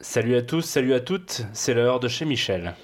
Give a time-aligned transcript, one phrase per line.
[0.00, 2.74] Salut à tous, salut à toutes, c'est l'heure de chez Michel.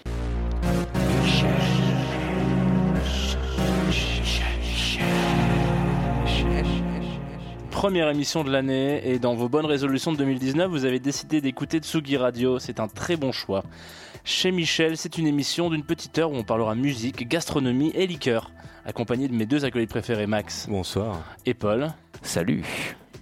[7.71, 11.79] Première émission de l'année et dans vos bonnes résolutions de 2019, vous avez décidé d'écouter
[11.79, 13.65] Tsugi Radio, c'est un très bon choix.
[14.25, 18.51] Chez Michel, c'est une émission d'une petite heure où on parlera musique, gastronomie et liqueur,
[18.85, 21.23] accompagné de mes deux acolytes préférés Max Bonsoir.
[21.47, 21.89] et Paul.
[22.23, 22.65] Salut.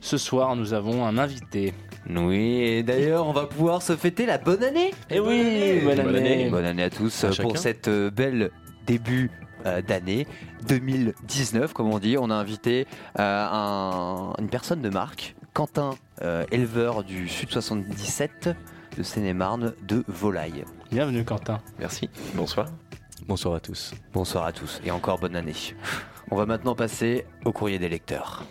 [0.00, 1.72] Ce soir, nous avons un invité.
[2.10, 4.92] Oui, et d'ailleurs, on va pouvoir se fêter la bonne année.
[5.10, 6.32] Eh oui, bonne Bonne année.
[6.32, 6.50] année.
[6.50, 7.42] Bonne année à tous À euh, chacun.
[7.48, 8.50] pour cette euh, belle
[8.86, 9.30] début
[9.66, 10.26] euh, d'année
[10.68, 12.16] 2019, comme on dit.
[12.18, 12.86] On a invité
[13.18, 15.90] euh, un- une personne de marque, Quentin,
[16.22, 18.50] euh, éleveur du Sud 77
[18.96, 20.64] de Seine-et-Marne de volailles.
[20.90, 21.60] Bienvenue Quentin.
[21.78, 22.08] Merci.
[22.34, 22.68] Bonsoir.
[23.26, 23.92] Bonsoir à tous.
[24.14, 25.52] Bonsoir à tous et encore bonne année.
[26.30, 28.44] On va maintenant passer au courrier des lecteurs.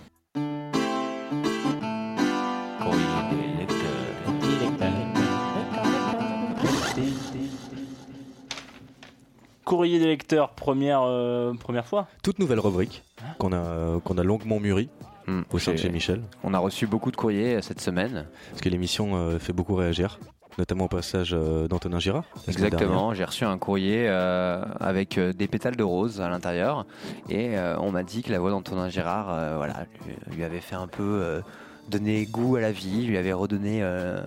[9.67, 12.07] Courrier des lecteurs, première, euh, première fois.
[12.23, 13.03] Toute nouvelle rubrique
[13.37, 14.89] qu'on a, qu'on a longuement mûrie
[15.27, 16.21] Hmm, au sein de chez Michel.
[16.45, 18.27] On a reçu beaucoup de courriers euh, cette semaine.
[18.49, 20.19] Parce que l'émission euh, fait beaucoup réagir,
[20.57, 22.23] notamment au passage euh, d'Antonin Girard.
[22.47, 26.85] Exactement, j'ai reçu un courrier euh, avec euh, des pétales de rose à l'intérieur
[27.27, 30.61] et euh, on m'a dit que la voix d'Antonin Gérard euh, voilà, lui, lui avait
[30.61, 31.41] fait un peu euh,
[31.89, 34.21] donner goût à la vie, lui avait redonné, euh,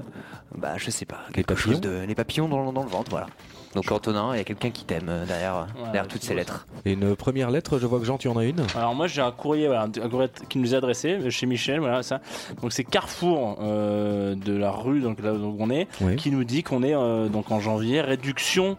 [0.54, 2.04] bah, je sais pas, quelque chose de.
[2.06, 3.28] Les papillons dans, dans le ventre, voilà.
[3.74, 6.34] Donc Antonin, il y a quelqu'un qui t'aime euh, derrière, Ouais, derrière c'est toutes ces
[6.34, 6.66] lettres.
[6.84, 8.60] Et une première lettre, je vois que Jean, tu en as une.
[8.74, 11.78] Alors moi j'ai un courrier, voilà, un courrier qui nous est adressé euh, chez Michel,
[11.78, 12.20] voilà ça.
[12.62, 16.16] Donc c'est Carrefour euh, de la rue donc là où on est, Oui.
[16.16, 18.76] qui nous dit qu'on est euh, donc en janvier réduction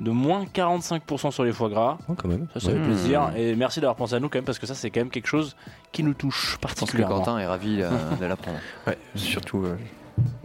[0.00, 1.98] de moins 45% sur les foie gras.
[2.08, 2.48] Oh, quand même.
[2.54, 2.72] Ça, ça Ouais.
[2.72, 2.84] fait Mmh.
[2.84, 5.10] plaisir et merci d'avoir pensé à nous quand même parce que ça c'est quand même
[5.10, 5.54] quelque chose
[5.92, 7.18] qui nous touche Je pense que particulièrement.
[7.18, 8.58] Quentin est ravi euh, de l'apprendre.
[8.86, 9.76] Ouais, surtout euh,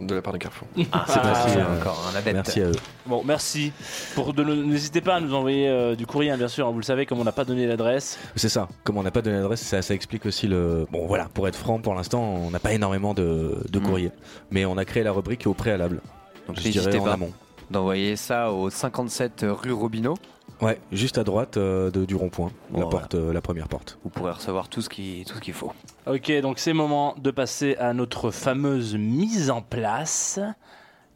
[0.00, 0.66] de la part de Carrefour.
[0.92, 1.68] Ah, C'est précis, c'est hein.
[1.78, 2.34] encore un adepte.
[2.34, 2.72] Merci à eux.
[3.06, 3.72] Bon, merci.
[4.14, 6.70] Pour de le- N'hésitez pas à nous envoyer euh, du courrier, hein, bien sûr.
[6.70, 8.18] Vous le savez, comme on n'a pas donné l'adresse.
[8.36, 8.68] C'est ça.
[8.84, 10.86] Comme on n'a pas donné l'adresse, ça, ça explique aussi le.
[10.90, 13.82] Bon, voilà, pour être franc, pour l'instant, on n'a pas énormément de, de Mm.
[13.82, 14.12] courriers.
[14.50, 16.00] Mais on a créé la rubrique au préalable.
[16.46, 17.32] Donc je n'hésitez dirais en pas amont.
[17.70, 20.16] d'envoyer ça au 57 rue Robineau.
[20.60, 22.90] Ouais, juste à droite euh, de- du rond-point, la, Voilà.
[22.90, 23.98] porte, euh, la première porte.
[24.04, 25.72] Vous pourrez recevoir tout ce qui- tout ce qu'il faut.
[26.06, 30.38] Ok, donc c'est moment de passer à notre fameuse mise en place.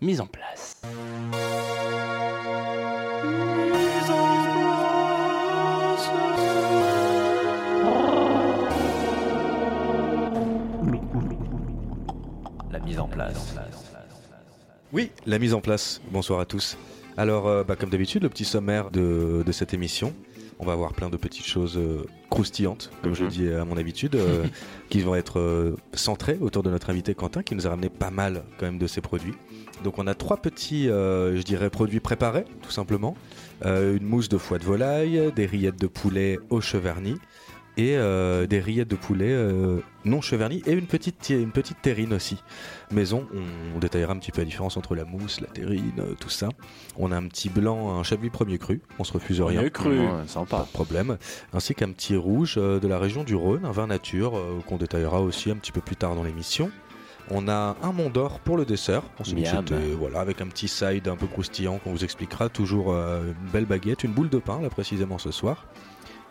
[0.00, 0.80] Mise en place.
[12.70, 13.54] La mise en place.
[14.92, 16.00] Oui, la mise en place.
[16.10, 16.76] Bonsoir à tous.
[17.16, 20.12] Alors, euh, bah, comme d'habitude, le petit sommaire de, de cette émission.
[20.60, 23.32] On va avoir plein de petites choses euh, croustillantes, comme je le Mhm.
[23.32, 24.44] dis à mon habitude, euh,
[24.88, 28.10] qui vont être euh, centrées autour de notre invité Quentin, qui nous a ramené pas
[28.12, 29.34] mal quand même de ses produits.
[29.82, 33.16] Donc, on a trois petits, euh, je dirais, produits préparés, tout simplement.
[33.64, 37.14] Une mousse de foie de volaille, des rillettes de poulet au cheverny
[37.76, 42.12] et euh, des rillettes de poulet euh, non cheverny et une petite, une petite terrine
[42.12, 42.38] aussi
[42.92, 46.14] maison, on, on détaillera un petit peu la différence entre la mousse, la terrine, euh,
[46.18, 46.48] tout ça.
[46.96, 49.70] On a un petit blanc, un chablis premier cru, on se refuse rien, a eu
[49.70, 49.98] cru.
[49.98, 50.58] Ouais, pas sympa.
[50.60, 51.16] de problème.
[51.52, 54.76] Ainsi qu'un petit rouge euh, de la région du Rhône, un vin nature euh, qu'on
[54.76, 56.70] détaillera aussi un petit peu plus tard dans l'émission.
[57.30, 59.02] On a un Mont d'Or pour le dessert,
[59.98, 62.50] voilà, avec un petit side un peu croustillant qu'on vous expliquera.
[62.50, 65.64] Toujours euh, une belle baguette, une boule de pain là précisément ce soir,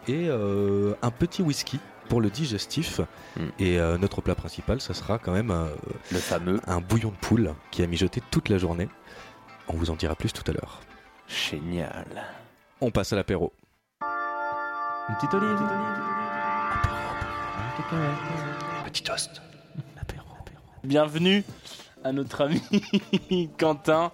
[0.07, 2.99] et euh, un petit whisky pour le digestif.
[3.37, 3.41] Mm.
[3.59, 5.67] Et euh, notre plat principal, ça sera quand même euh,
[6.11, 8.89] Le fameux un bouillon de poule qui a mijoté toute la journée.
[9.67, 10.81] On vous en dira plus tout à l'heure.
[11.27, 12.25] génial.
[12.81, 13.53] On passe à l'apéro.
[15.09, 15.59] Une petite olive.
[18.85, 19.41] Petit toast.
[20.83, 21.45] Bienvenue
[22.03, 22.61] à notre ami
[23.57, 24.11] Quentin,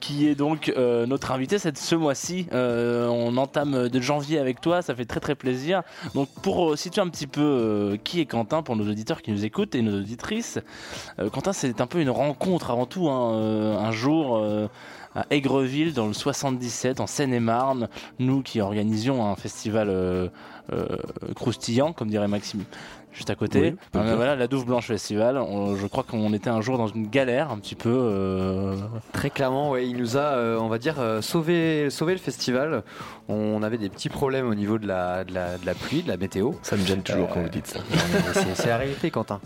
[0.00, 2.46] qui est donc euh, notre invité cette, ce mois-ci.
[2.52, 5.82] Euh, on entame de janvier avec toi, ça fait très très plaisir.
[6.14, 9.44] Donc pour euh, situer un petit peu qui est Quentin pour nos auditeurs qui nous
[9.44, 10.58] écoutent et nos auditrices,
[11.32, 13.08] Quentin c'est un peu une rencontre avant tout.
[13.08, 13.78] hein.
[13.78, 14.42] Un jour
[15.14, 17.88] à Aigreville dans le 77 en Seine-et-Marne,
[18.18, 20.30] nous qui organisions un festival
[21.34, 22.64] croustillant, comme dirait Maxime.
[23.12, 23.60] Juste à côté,
[23.94, 24.16] Oui, dire.
[24.16, 25.36] voilà la Douve Blanche Festival.
[25.36, 27.90] On- je crois qu'on était un jour dans une galère un petit peu.
[27.92, 28.74] euh,
[29.12, 32.82] Très clairement, ouais, il nous a, euh, on va dire, euh, sauvé, sauvé le festival.
[33.28, 36.08] On avait des petits problèmes au niveau de la, de la, de la pluie, de
[36.08, 36.52] la météo.
[36.62, 37.80] Ça me gêne toujours Euh, quand vous dites ça.
[38.32, 39.40] C'est c'est la réalité, Quentin.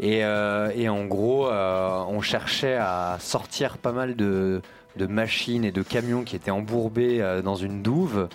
[0.00, 4.62] Et, euh, et en gros, euh, on cherchait à sortir pas mal de,
[4.96, 8.28] de machines et de camions qui étaient embourbés euh, dans une douve.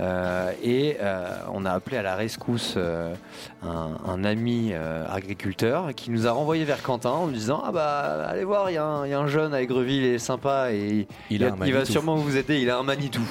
[0.00, 3.12] Euh, et euh, on a appelé à la rescousse euh,
[3.62, 7.72] un, un ami euh, agriculteur qui nous a renvoyé vers Quentin en lui disant Ah
[7.72, 10.14] bah allez voir, il y, a un- il y a un jeune à Aigreville, il
[10.14, 13.22] est sympa et Il a un il va sûrement vous aider, il a un Manitou.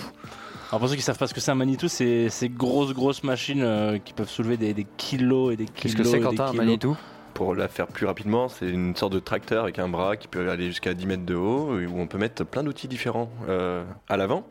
[0.70, 3.24] Alors pour ceux qui savent pas ce que c'est un Manitou, c'est ces grosses grosses
[3.24, 5.82] machines euh, qui peuvent soulever des, des kilos et des kilos.
[5.82, 6.54] Qu'est-ce que c'est Quentin, un.
[6.54, 6.98] Manitou?
[7.38, 10.50] Pour la faire plus rapidement, c'est une sorte de tracteur avec un bras qui peut
[10.50, 14.18] aller jusqu'à 10 mètres de haut, où on peut mettre plein d'outils différents euh, à
[14.18, 14.44] l'avant,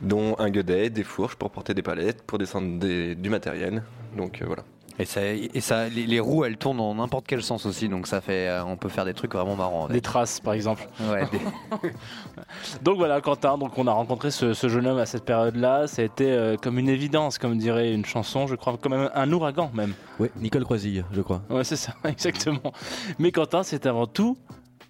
[0.00, 3.82] dont un godet, des fourches pour porter des palettes, pour descendre des- du matériel.
[4.16, 4.62] Donc euh, voilà.
[4.98, 8.06] Et, ça, et ça, les, les roues elles tournent dans n'importe quel sens aussi, donc
[8.06, 9.88] ça fait, euh, on peut faire des trucs vraiment marrants.
[9.88, 10.86] Des traces par exemple.
[11.10, 11.90] Ouais, des-
[12.82, 16.02] Donc voilà Quentin, donc on a rencontré ce, ce jeune homme à cette période-là, ça
[16.02, 19.32] a été euh, comme une évidence, comme dirait une chanson, je crois, comme un, un
[19.32, 19.94] ouragan même.
[20.20, 21.42] Oui, Nicole Croisille, je crois.
[21.50, 22.72] Ouais c'est ça, exactement.
[23.18, 24.36] Mais Quentin c'est avant tout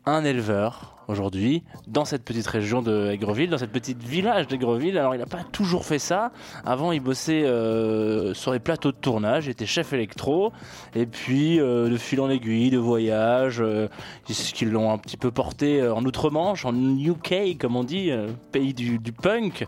[0.07, 4.99] un éleveur aujourd'hui dans cette petite région de Aigreville, dans cette petite village d'Aigreville.
[4.99, 6.33] Alors il n'a pas toujours fait ça.
[6.65, 10.53] Avant il bossait euh, sur les plateaux de tournage, il était chef électro.
[10.95, 13.89] Et puis euh, de fil en aiguille, de voyage, euh,
[14.27, 18.29] qu'ils l'ont un petit peu porté euh, en Outre-Manche, en UK comme on dit, euh,
[18.53, 19.67] pays du, du punk.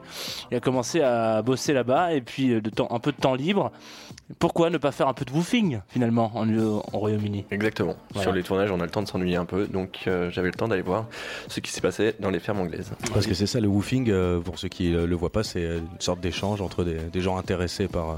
[0.50, 3.34] Il a commencé à bosser là-bas et puis euh, de temps, un peu de temps
[3.34, 3.72] libre.
[4.40, 7.44] Pourquoi ne pas faire un peu de woofing finalement en, en Royaume-Uni?
[7.52, 7.94] Exactement.
[8.10, 8.22] Voilà.
[8.22, 10.54] Sur les tournages, on a le temps de s'ennuyer un peu, donc euh, j'avais le
[10.54, 11.06] temps d'aller voir
[11.46, 12.90] ce qui s'est passé dans les fermes anglaises.
[13.12, 15.64] Parce que c'est ça le woofing, euh, pour ceux qui euh, le voient pas, c'est
[15.64, 18.14] euh, une sorte d'échange entre des, des gens intéressés par euh,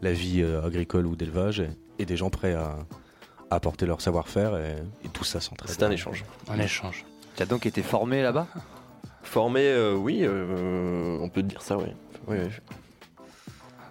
[0.00, 1.68] la vie euh, agricole ou d'élevage et,
[1.98, 2.76] et des gens prêts à,
[3.50, 5.70] à apporter leur savoir-faire et, et tout ça s'entraide.
[5.70, 6.24] C'est un échange.
[6.48, 7.04] Un échange.
[7.36, 8.46] Tu as donc été formé là-bas?
[9.22, 11.84] Formé, euh, oui, euh, on peut dire ça, oui.
[12.26, 12.50] Oui, oui.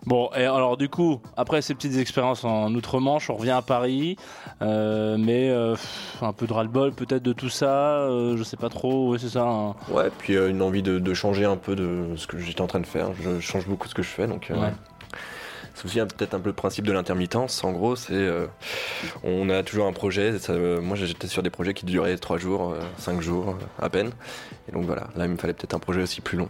[0.05, 4.15] Bon, et alors du coup, après ces petites expériences en Outre-Manche, on revient à Paris,
[4.61, 8.57] euh, mais euh, pff, un peu de ras-le-bol peut-être de tout ça, euh, je sais
[8.57, 9.43] pas trop, ouais c'est ça.
[9.43, 9.75] hein.
[9.89, 12.79] Ouais, puis une envie de, de changer un peu de ce que j'étais en train
[12.79, 13.09] de faire.
[13.21, 14.47] Je change beaucoup ce que je fais, donc.
[14.49, 14.71] Ouais.
[15.75, 17.63] C'est aussi peut-être un peu le principe de l'intermittence.
[17.63, 18.47] En gros, c'est euh,
[19.23, 20.37] on a toujours un projet.
[20.37, 24.11] ça, euh, moi, j'étais sur des projets qui duraient 3 jours, 5 jours à peine.
[24.67, 26.49] Et donc voilà, là, il me fallait peut-être un projet aussi plus long.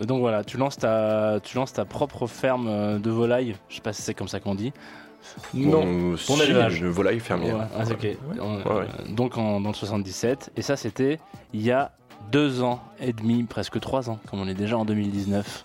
[0.00, 3.80] Donc voilà, tu lances ta, tu lances ta propre ferme euh, de volailles, je sais
[3.80, 4.72] pas si c'est comme ça qu'on dit.
[5.52, 6.80] Mon, ton si, élevage.
[6.80, 7.56] de volaille fermière.
[7.58, 8.16] Ouais, ah, c'est ok.
[8.40, 8.86] On- Ouais, ouais.
[9.00, 11.18] euh, Donc en, dans le 77, et ça c'était
[11.52, 11.90] il y a
[12.30, 15.64] deux ans et demi, presque trois ans, comme on est déjà en 2019.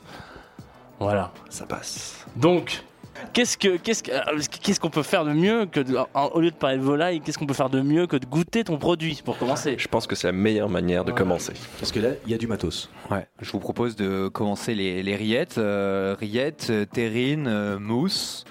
[0.99, 1.31] Voilà.
[1.49, 2.25] Ça passe.
[2.35, 2.83] Donc,
[3.31, 6.39] qu'est-ce que qu'est-ce que- euh, qu'est-ce qu'on peut faire de mieux que de- en- au
[6.41, 8.77] lieu de parler de volaille, qu'est-ce qu'on peut faire de mieux que de goûter ton
[8.77, 11.17] produit pour commencer Je pense que c'est la meilleure manière de Ouais.
[11.17, 11.53] commencer.
[11.79, 12.89] Parce que là, il y a du matos.
[13.11, 13.27] Ouais.
[13.41, 15.57] Je vous propose de commencer les, les rillettes.
[15.57, 18.45] euh, rillettes, euh, terrines, euh, mousse.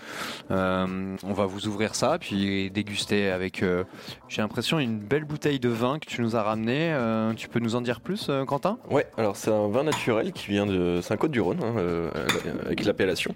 [0.51, 3.85] Euh, on va vous ouvrir ça, puis déguster avec, euh,
[4.29, 6.93] j'ai l'impression, une belle bouteille de vin que tu nous as ramené.
[6.93, 8.79] Euh, tu peux nous en dire plus, euh, Quentin?
[8.91, 11.01] Ouais, alors c'est un vin naturel qui vient de.
[11.03, 12.11] C'est un Côte du Rhône, hein, euh,
[12.67, 13.35] avec l'appellation.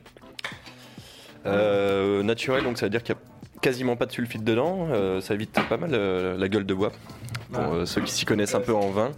[1.46, 4.88] Euh, naturel, donc ça veut dire qu'il n'y a quasiment pas de sulfite dedans.
[4.90, 6.92] euh, ça évite pas mal euh, la gueule de bois.
[7.52, 7.86] Pour Ah.
[7.86, 9.12] ceux qui s'y connaissent un peu en vin,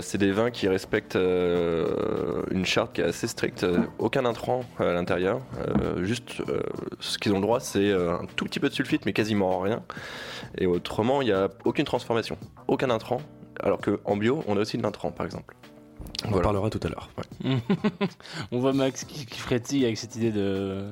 [0.00, 3.64] c'est des vins qui respectent une charte qui est assez stricte.
[3.98, 5.40] aucun intrant à l'intérieur.
[6.02, 6.42] juste
[7.00, 9.82] ce qu'ils ont le droit, c'est un tout petit peu de sulfite, mais quasiment rien.
[10.58, 12.36] Et autrement, il n'y a aucune transformation,
[12.68, 13.20] aucun intrant.
[13.62, 15.54] Alors qu'en bio, on a aussi de l'intrant, par exemple.
[16.30, 17.08] On en parlera tout à l'heure.
[18.52, 20.84] On voit Max qui, qui frétille avec cette idée de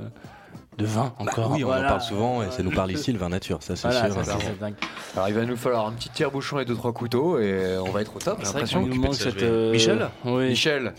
[0.79, 1.51] de vin Bah encore.
[1.53, 1.85] oui, on Voilà.
[1.85, 4.25] en parle souvent et ça nous parle ici, le vin nature, ça c'est Voilà, sûr.
[4.25, 4.75] ça, dingue.
[5.15, 8.01] Alors, il va nous falloir un petit tire-bouchon et deux trois couteaux, et on va
[8.01, 8.37] être au top.
[8.39, 8.83] Vrai l'impression.
[8.85, 9.43] qu'il nous manque cette.
[9.43, 10.49] euh, Michel Oui.
[10.49, 10.95] Michel,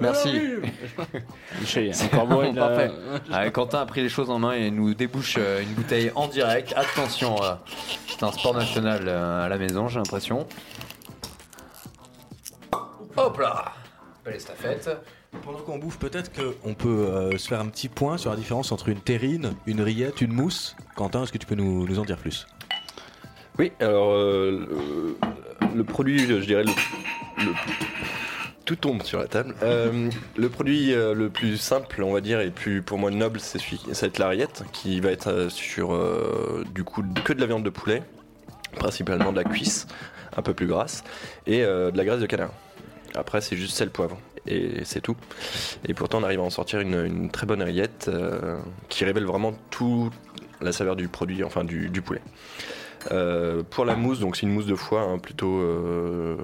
[0.00, 0.30] merci.
[1.60, 2.52] Michel, il est encore bon.
[2.54, 2.90] Parfait.
[3.30, 6.26] Ah, Quentin a pris les choses en main et nous débouche euh, une bouteille en
[6.26, 6.72] direct.
[6.76, 7.52] Attention, euh,
[8.08, 10.46] c'est un sport national euh, à la maison, j'ai l'impression.
[13.20, 13.72] Hop là
[14.24, 14.90] Belle estafette.
[15.44, 18.72] Pendant qu'on bouffe, peut-être qu'on peut euh, se faire un petit point sur la différence
[18.72, 20.74] entre une terrine, une rillette, une mousse.
[20.96, 22.46] Quentin, est-ce que tu peux nous, nous en dire plus?
[23.58, 24.66] Oui, alors euh,
[25.70, 26.70] le, le produit, je dirais le,
[27.44, 27.52] le-
[28.64, 29.54] tout tombe sur la table.
[29.62, 33.38] Euh, le produit euh, le plus simple, on va dire, et plus pour moi noble,
[33.40, 37.02] c'est celui, ça va être la rillette, qui va être euh, sur euh, du coup
[37.24, 38.02] que de la viande de poulet,
[38.76, 39.86] principalement de la cuisse,
[40.36, 41.04] un peu plus grasse,
[41.46, 42.50] et euh, de la graisse de canard.
[43.14, 45.16] Après, c'est juste sel, poivre, et c'est tout.
[45.86, 49.24] Et pourtant, on arrive à en sortir une, une très bonne rillette euh, qui révèle
[49.24, 50.10] vraiment tout
[50.60, 52.20] la saveur du produit, enfin du, du poulet.
[53.12, 55.58] Euh, pour la mousse, donc c'est une mousse de foie hein, plutôt.
[55.58, 56.36] euh,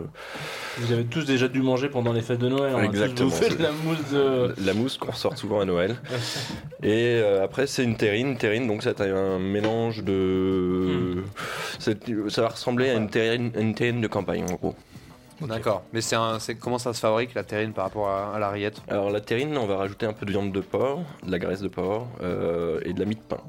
[0.78, 2.72] Vous avez tous déjà dû manger pendant les fêtes de Noël.
[2.74, 3.28] On Exactement.
[3.28, 4.54] de la mousse de.
[4.64, 5.96] la mousse qu'on ressort souvent à Noël.
[6.82, 8.38] Et euh, après, c'est une terrine.
[8.38, 11.16] Terrine, donc c'est un mélange de.
[11.78, 11.98] c'est-
[12.30, 14.74] Ça va ressembler à une terrine, à une terrine de campagne en gros.
[15.40, 15.82] D'accord.
[15.92, 18.48] Mais c'est un, c'est comment ça se fabrique la terrine par rapport à, à la
[18.50, 21.38] rillette Alors la terrine, on va rajouter un peu de viande de porc, de la
[21.38, 23.40] graisse de porc euh, et de la mie de pain.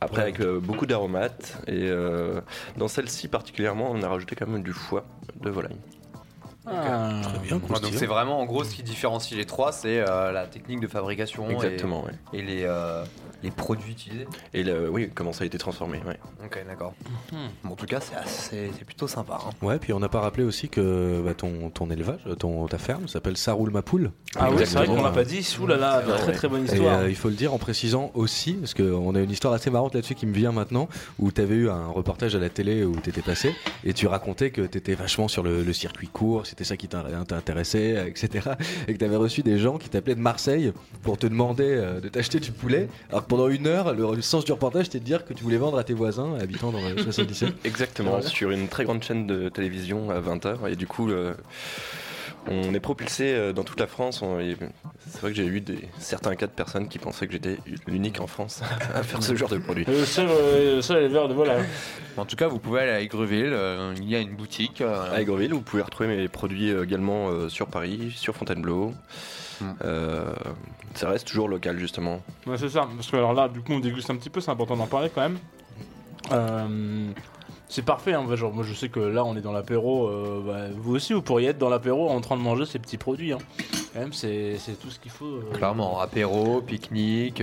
[0.00, 2.40] Après avec euh, beaucoup d'aromates et euh,
[2.76, 5.04] dans celle-ci particulièrement, on a rajouté quand même du foie
[5.40, 5.76] de volaille.
[6.66, 7.20] Ah.
[7.22, 10.32] Très bien, Ouais, donc c'est vraiment en gros ce qui différencie les trois, c'est euh,
[10.32, 12.12] la technique de fabrication et- Exactement, ouais.
[12.32, 13.04] et, les, euh,
[13.42, 14.26] les produits utilisés.
[14.54, 16.18] Et le- oui, comment ça a été transformé, ouais.
[16.44, 16.94] Ok, d'accord.
[17.32, 17.38] Mhm.
[17.64, 19.38] Bon, en tout cas, c'est assez- c'est plutôt sympa.
[19.46, 19.50] hein.
[19.62, 23.06] Ouais, puis on n'a pas rappelé aussi que bah, ton, ton élevage, ton, ta ferme
[23.08, 24.10] s'appelle Saroul Mapoul.
[24.36, 25.46] Ah oui, c'est vrai qu'on l'a pas dit.
[25.60, 26.32] Ouh là là, vrai, très ouais.
[26.32, 26.98] très bonne Et histoire.
[27.00, 29.94] euh, il faut le dire en précisant aussi, parce qu'on a une histoire assez marrante
[29.94, 32.96] là-dessus qui me vient maintenant, où tu avais eu un reportage à la télé où
[33.00, 33.54] tu étais passé,
[33.84, 36.88] et tu racontais que tu étais vachement sur le, le circuit court, c'était ça qui
[36.88, 38.50] t'in- t'intéressait, etc.
[38.88, 42.00] Et que tu avais reçu des gens qui t'appelaient de Marseille pour te demander euh,
[42.00, 45.04] de t'acheter du poulet, alors pendant une heure, le, le sens du reportage c'était de
[45.04, 47.54] dire que tu voulais vendre à tes voisins habitant dans le 77.
[47.64, 48.26] Exactement, Voilà.
[48.26, 50.70] sur une très grande chaîne de télévision à 20h.
[50.70, 51.34] Et du coup, euh,
[52.50, 54.22] on est propulsé euh, dans toute la France.
[55.10, 58.20] C'est vrai que j'ai eu des, certains cas de personnes qui pensaient que j'étais l'unique
[58.20, 58.62] en France
[58.94, 59.84] à faire ce genre de produit.
[59.86, 60.28] Le seul,
[60.76, 61.64] le seul éleveur de volaille.
[62.16, 64.80] En tout cas, vous pouvez aller à Aigreville, euh, il y a une boutique.
[64.80, 68.94] euh, À Aigreville, vous pouvez retrouver mes produits également euh, sur Paris, sur Fontainebleau.
[69.84, 70.32] Euh,
[70.94, 72.20] ça reste toujours local, justement.
[72.46, 72.88] Ouais, c'est ça.
[72.94, 74.40] Parce que alors là, du coup, on déguste un petit peu.
[74.40, 75.38] C'est important d'en parler quand même.
[76.32, 77.10] Euh,
[77.68, 78.14] c'est parfait.
[78.14, 78.24] Hein.
[78.34, 80.08] Genre, moi, je sais que là, on est dans l'apéro.
[80.08, 82.98] euh, bah, vous aussi, vous pourriez être dans l'apéro en train de manger ces petits
[82.98, 83.32] produits.
[83.32, 83.38] Hein.
[83.94, 85.40] Quand même, c'est c'est tout ce qu'il faut.
[85.54, 87.42] Clairement, apéro, pique-nique.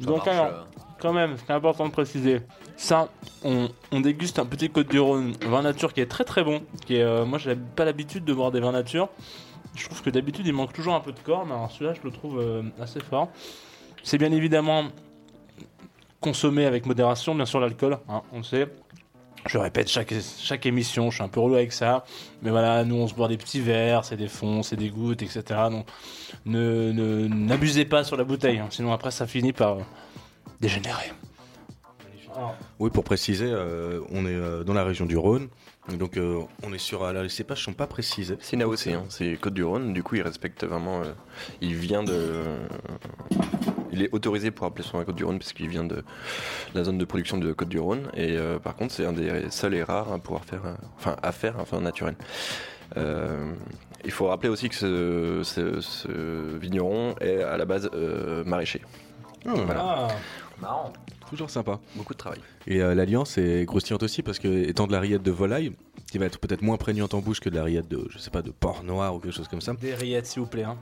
[0.00, 0.66] Donc, alors,
[1.00, 2.40] quand même, c'est important de préciser.
[2.76, 3.08] Ça,
[3.44, 6.62] on, on déguste un petit Côte du Rhône vin nature qui est très très bon.
[6.86, 9.08] Qui est, euh, moi, j'ai pas l'habitude de boire des vins nature.
[9.74, 12.06] Je trouve que d'habitude, il manque toujours un peu de corps, mais alors celui-là, je
[12.06, 13.28] le trouve euh, assez fort.
[14.02, 14.84] C'est bien évidemment
[16.20, 18.68] consommé avec modération, bien sûr, l'alcool, hein, on le sait.
[19.46, 22.04] Je répète chaque, chaque émission, je suis un peu relou avec ça.
[22.42, 25.22] Mais voilà, nous, on se boit des petits verres, c'est des fonds, c'est des gouttes,
[25.22, 25.42] etc.
[25.70, 25.86] Donc,
[26.46, 29.82] ne n'abusez pas sur la bouteille, hein, sinon après, ça finit par euh,
[30.60, 31.12] dégénérer.
[32.78, 35.48] Oui, pour préciser, euh, on est dans la région du Rhône,
[35.88, 37.04] donc euh, on est sur.
[37.04, 38.36] alors, les cépages sont pas précisés.
[38.40, 39.92] C'est une AOC, hein, c'est Côte du Rhône.
[39.92, 41.00] Du coup, il respecte vraiment.
[41.02, 41.12] euh,
[41.60, 42.42] il vient de.
[43.92, 46.02] Il est autorisé pour appeler son Côte du Rhône parce qu'il vient de
[46.74, 48.08] la zone de production de Côte du Rhône.
[48.14, 50.62] Et euh, par contre, c'est un des seuls et rares à pouvoir faire,
[50.96, 52.14] enfin, à faire un vin naturel.
[52.96, 53.52] Euh,
[54.04, 58.82] il faut rappeler aussi que ce, ce- ce vigneron est à la base euh, maraîcher.
[59.76, 60.08] ah,
[60.62, 60.92] Marrant.
[61.28, 61.80] Toujours sympa.
[61.96, 62.38] Beaucoup de travail.
[62.66, 65.72] Et euh, l'alliance est croustillante aussi parce que étant de la rillette de volaille,
[66.10, 68.30] qui va être peut-être moins prégnante en bouche que de la rillette de, je sais
[68.30, 69.72] pas, de porc noir ou quelque chose comme ça.
[69.74, 70.64] des rillettes, s'il vous plaît.
[70.64, 70.76] hein.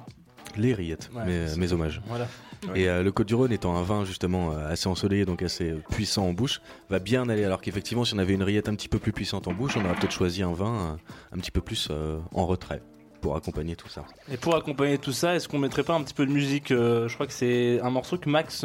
[0.56, 2.02] Les rillettes, Ouais, mes, hommages.
[2.08, 2.26] Voilà.
[2.74, 5.74] Et euh, le Côte du Rhône étant un vin justement euh, assez ensoleillé, donc assez
[5.90, 7.44] puissant en bouche, va bien aller.
[7.44, 9.84] Alors qu'effectivement, si on avait une rillette un petit peu plus puissante en bouche, on
[9.84, 12.82] aurait peut-être choisi un vin euh, un petit peu plus euh, en retrait
[13.20, 14.04] pour accompagner tout ça.
[14.32, 17.06] Et pour accompagner tout ça, est-ce qu'on mettrait pas un petit peu de musique euh,
[17.06, 18.64] Je crois que c'est un morceau que Max.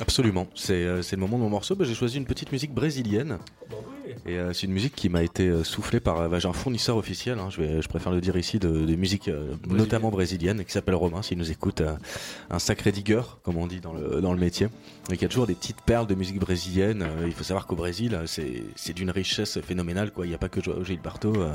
[0.00, 1.74] Absolument, c'est euh, c'est le moment de mon morceau.
[1.74, 3.38] Bah, J'ai choisi une petite musique brésilienne.
[4.24, 6.96] Et euh, c'est une musique qui m'a été euh, soufflée par bah, j'ai un fournisseur
[6.96, 10.64] officiel, hein, je, vais, je préfère le dire ici, de, de musique euh, notamment brésilienne,
[10.64, 11.94] qui s'appelle Romain, s'il nous écoute, euh,
[12.50, 14.68] un sacré digueur, comme on dit dans le, dans le métier,
[15.10, 17.06] et qui a toujours des petites perles de musique brésilienne.
[17.24, 20.24] Il faut savoir qu'au Brésil, c'est d'une richesse phénoménale, quoi.
[20.24, 21.50] il n'y a pas que Gilberto, euh,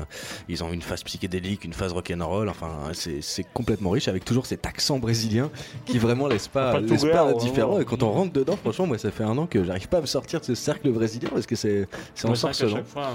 [0.48, 4.66] ils ont une phase psychédélique, une phase rock'n'roll, enfin c'est complètement riche, avec toujours cet
[4.66, 5.50] accent brésilien
[5.86, 7.38] qui vraiment laisse pas, Pas laisse pas vraiment.
[7.38, 9.98] indifférent, et quand on rentre dedans, franchement, moi ça fait un an que j'arrive pas
[9.98, 11.86] à me sortir de ce cercle brésilien, parce que c'est
[12.24, 12.82] ensorcelant.
[12.84, 13.14] fois,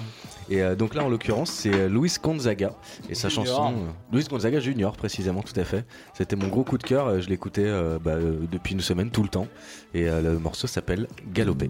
[0.50, 2.74] Et euh, donc là, en l'occurrence, c'est euh, Luis Gonzaga
[3.10, 3.46] et sa Junior.
[3.48, 5.86] chanson euh, Luis Gonzaga Junior, précisément, tout à fait.
[6.14, 7.08] C'était mon gros coup de cœur.
[7.08, 8.16] euh, Je l'écoutais euh, bah,
[8.52, 9.48] depuis une semaine, tout le temps.
[9.94, 11.70] Et le morceau s'appelle Galoper.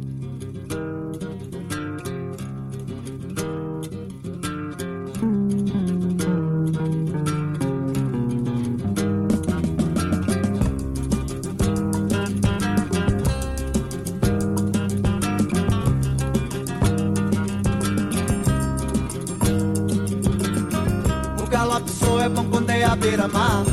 [22.88, 23.64] À beira-mar.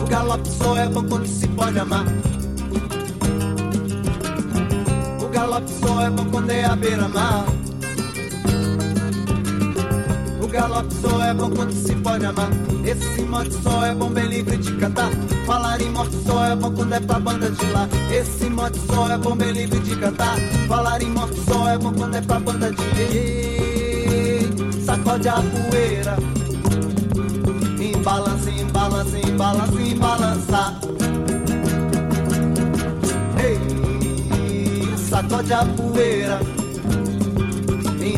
[0.00, 2.04] O galope só é bom quando se pode amar.
[5.20, 7.44] O galope só é bom quando é à beira-mar.
[10.40, 12.50] O galope só é bom quando se pode amar.
[12.84, 15.10] Esse mote só é bom bem livre de cantar.
[15.46, 17.88] Falar em morte só é bom quando é pra banda de lá.
[18.12, 20.36] Esse mote só é bom bem livre de cantar.
[20.68, 23.41] Falar em morte só é bom quando é pra banda de Ei,
[24.92, 26.16] Sacode a poeira.
[27.80, 30.78] Embalança, embalança, embalança, embalança.
[33.42, 36.40] Ei, sacode a poeira.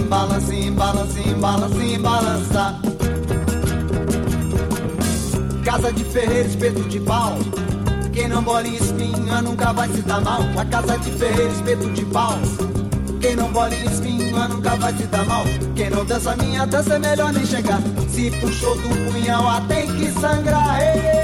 [0.08, 2.80] balança, balança, balança, balança.
[5.64, 7.38] Casa de ferreiro, espeto de pau.
[8.12, 10.42] Quem não bola em espinha nunca vai se dar mal.
[10.58, 12.36] A casa de ferreiro, espeto de pau.
[13.20, 15.44] Quem não bola em espinha nunca vai se dar mal.
[15.74, 17.80] Quem não dança minha dança é melhor nem chegar.
[18.08, 20.80] Se puxou do punhal, tem que sangrar.
[20.80, 21.23] Ei,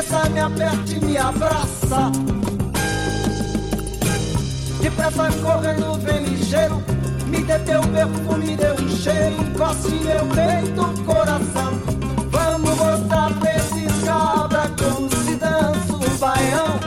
[0.00, 2.10] Me aqueça, me aperte, me abraça.
[4.80, 6.82] Depressa correndo, vem ligeiro.
[7.26, 9.42] Me dê teu perfume, me dê um cheiro.
[9.42, 11.72] Encoste meu peito, coração.
[12.30, 16.79] Vamos mostrar pra esses cabra como se dança o baião.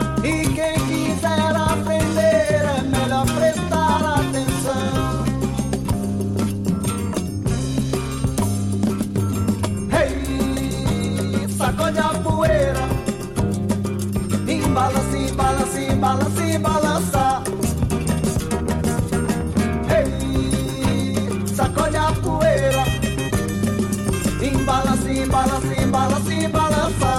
[16.54, 17.42] me balançar.
[19.96, 22.84] Ei, sacode a poeira.
[24.40, 27.13] Embala, se embala, se embala, se balança.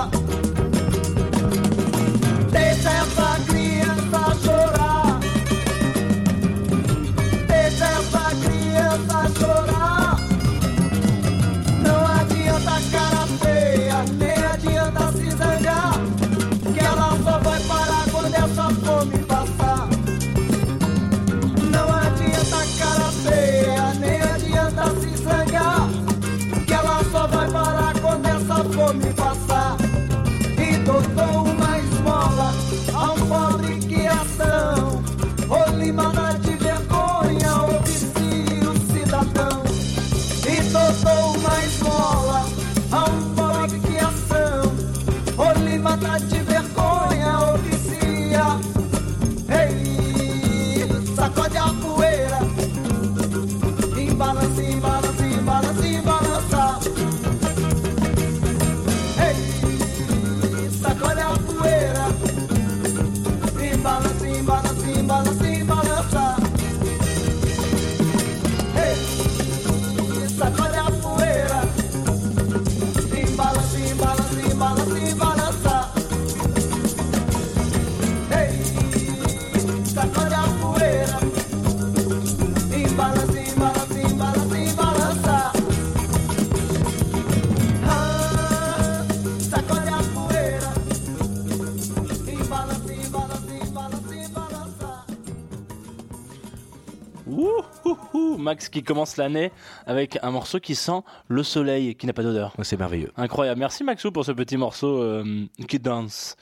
[98.56, 99.52] Qui commence l'année
[99.86, 102.54] avec un morceau qui sent le soleil, qui n'a pas d'odeur.
[102.58, 103.12] Ouais, C'est merveilleux.
[103.18, 103.60] Incroyable.
[103.60, 106.36] Merci Maxou pour ce petit morceau euh, qui danse.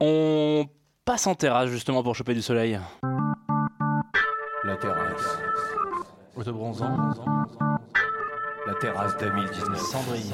[0.00, 0.66] On
[1.04, 2.78] passe en terrasse justement pour choper du soleil.
[4.64, 5.38] La terrasse.
[6.34, 6.96] Autobronzant.
[8.66, 9.78] La terrasse 2019.
[9.80, 10.24] Cendrier.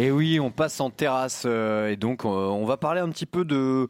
[0.00, 3.26] Et oui, on passe en terrasse euh, et donc euh, on va parler un petit
[3.26, 3.86] peu de,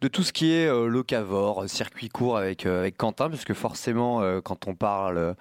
[0.00, 4.22] de tout ce qui est euh, locavore, circuit court avec, euh, avec Quentin, puisque forcément
[4.40, 5.36] quand on parle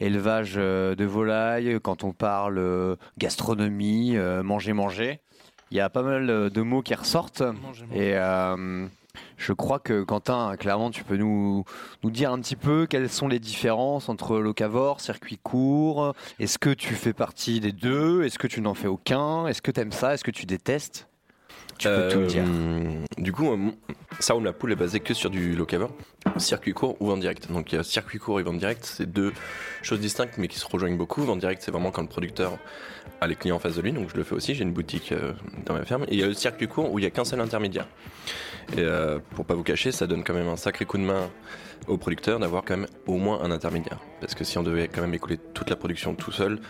[0.00, 5.20] élevage de volailles, quand on parle gastronomie, manger manger,
[5.70, 7.42] il y a pas mal de mots qui ressortent.
[7.94, 8.14] Et
[9.36, 11.64] je crois que Quentin, clairement, tu peux nous,
[12.04, 16.14] dire un petit peu quelles sont les différences entre locavore, circuit court.
[16.38, 18.22] Est-ce que tu fais partie des deux?
[18.24, 19.46] Est-ce que tu n'en fais aucun?
[19.46, 20.14] Est-ce que tu aimes ça?
[20.14, 21.08] Est-ce que tu détestes?
[21.78, 22.44] Tu peux tout dire.
[22.46, 22.84] Euh,
[23.18, 23.74] Du coup, euh, mon-
[24.20, 25.90] Sarum la poule est basé que sur du locavor,
[26.36, 27.50] circuit court ou vente direct.
[27.50, 29.32] Donc il y a circuit court et vente direct, c'est deux
[29.82, 31.22] choses distinctes mais qui se rejoignent beaucoup.
[31.22, 32.58] Vente direct, c'est vraiment quand le producteur
[33.20, 35.12] a les clients en face de lui, donc je le fais aussi, j'ai une boutique
[35.12, 35.32] euh,
[35.66, 36.04] dans ma ferme.
[36.04, 37.86] Et il y a le circuit court où il y a qu'un seul intermédiaire.
[38.76, 38.84] Et
[39.34, 41.28] pour pas vous cacher, ça donne quand même un sacré coup de main
[41.88, 43.98] au producteur d'avoir quand même au moins un intermédiaire.
[44.20, 46.60] Parce que si on devait quand même écouler toute la production tout seul,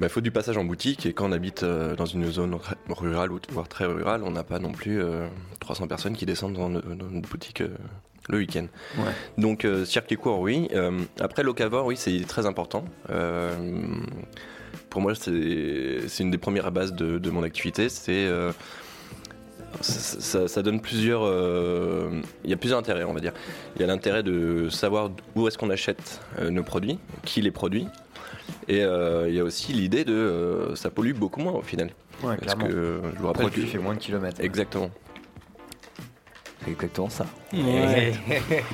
[0.00, 2.56] il faut du passage en boutique et quand on habite euh, dans une zone
[2.88, 5.26] rurale ou voire très rurale, on n'a pas non plus euh,
[5.60, 7.68] 300 personnes qui descendent dans, dans notre boutique euh,
[8.28, 8.66] le week-end.
[8.98, 9.04] Ouais.
[9.38, 10.68] Donc euh, circuit court, oui.
[10.74, 12.84] Euh, après locavore, oui, c'est très important.
[13.10, 13.54] Euh,
[14.90, 15.30] pour moi, c'est
[16.20, 17.88] une des premières bases de, de mon activité.
[17.88, 18.52] C'est euh,
[19.80, 21.22] ça, ça- ça donne plusieurs.
[21.24, 22.10] euh,
[22.44, 23.32] Il y a plusieurs intérêts, on va dire.
[23.76, 27.50] Il y a l'intérêt de savoir où est-ce qu'on achète euh, nos produits, qui les
[27.50, 27.86] produit.
[28.68, 30.12] Et euh, il y a aussi l'idée de.
[30.14, 31.88] euh, ça pollue beaucoup moins au final.
[32.22, 32.66] Ouais, Parce clairement.
[32.66, 34.40] que euh, je vous Le rappelle que- fait moins de kilomètres.
[34.40, 34.90] Exactement.
[36.64, 37.26] C'est exactement ça.
[37.52, 38.12] Ouais.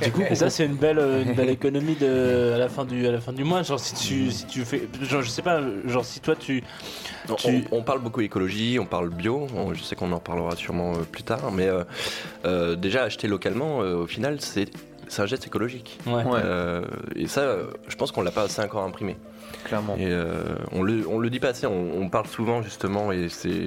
[0.03, 3.11] Du coup, ça c'est une belle, une belle économie de, à la fin du, à
[3.13, 3.63] la fin du mois.
[3.63, 6.63] Genre si tu, si tu fais, genre je sais pas, genre si toi tu,
[7.31, 10.19] On, Tu- on- on parle beaucoup écologie, on parle bio, on- je sais qu'on en
[10.21, 11.85] parlera sûrement plus tard, mais euh,
[12.45, 14.69] euh, déjà acheter localement, euh, au final, c'est
[15.19, 15.99] un geste écologique.
[16.07, 16.23] ouais.
[16.27, 16.83] Euh,
[17.17, 17.57] et ça,
[17.89, 19.17] je pense qu'on l'a pas assez encore imprimé.
[19.65, 19.97] Clairement.
[19.97, 23.29] Et euh, on, le, on le dit pas assez, on, on parle souvent justement, et
[23.29, 23.59] c'est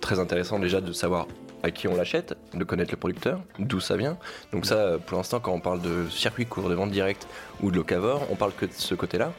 [0.00, 1.26] très intéressant déjà de savoir
[1.62, 4.16] à qui on l'achète, de connaître le producteur, d'où ça vient.
[4.52, 7.26] Donc ça, pour l'instant, quand on parle de circuit court, de vente directe
[7.62, 9.32] ou de locavore, on parle que de ce côté-là.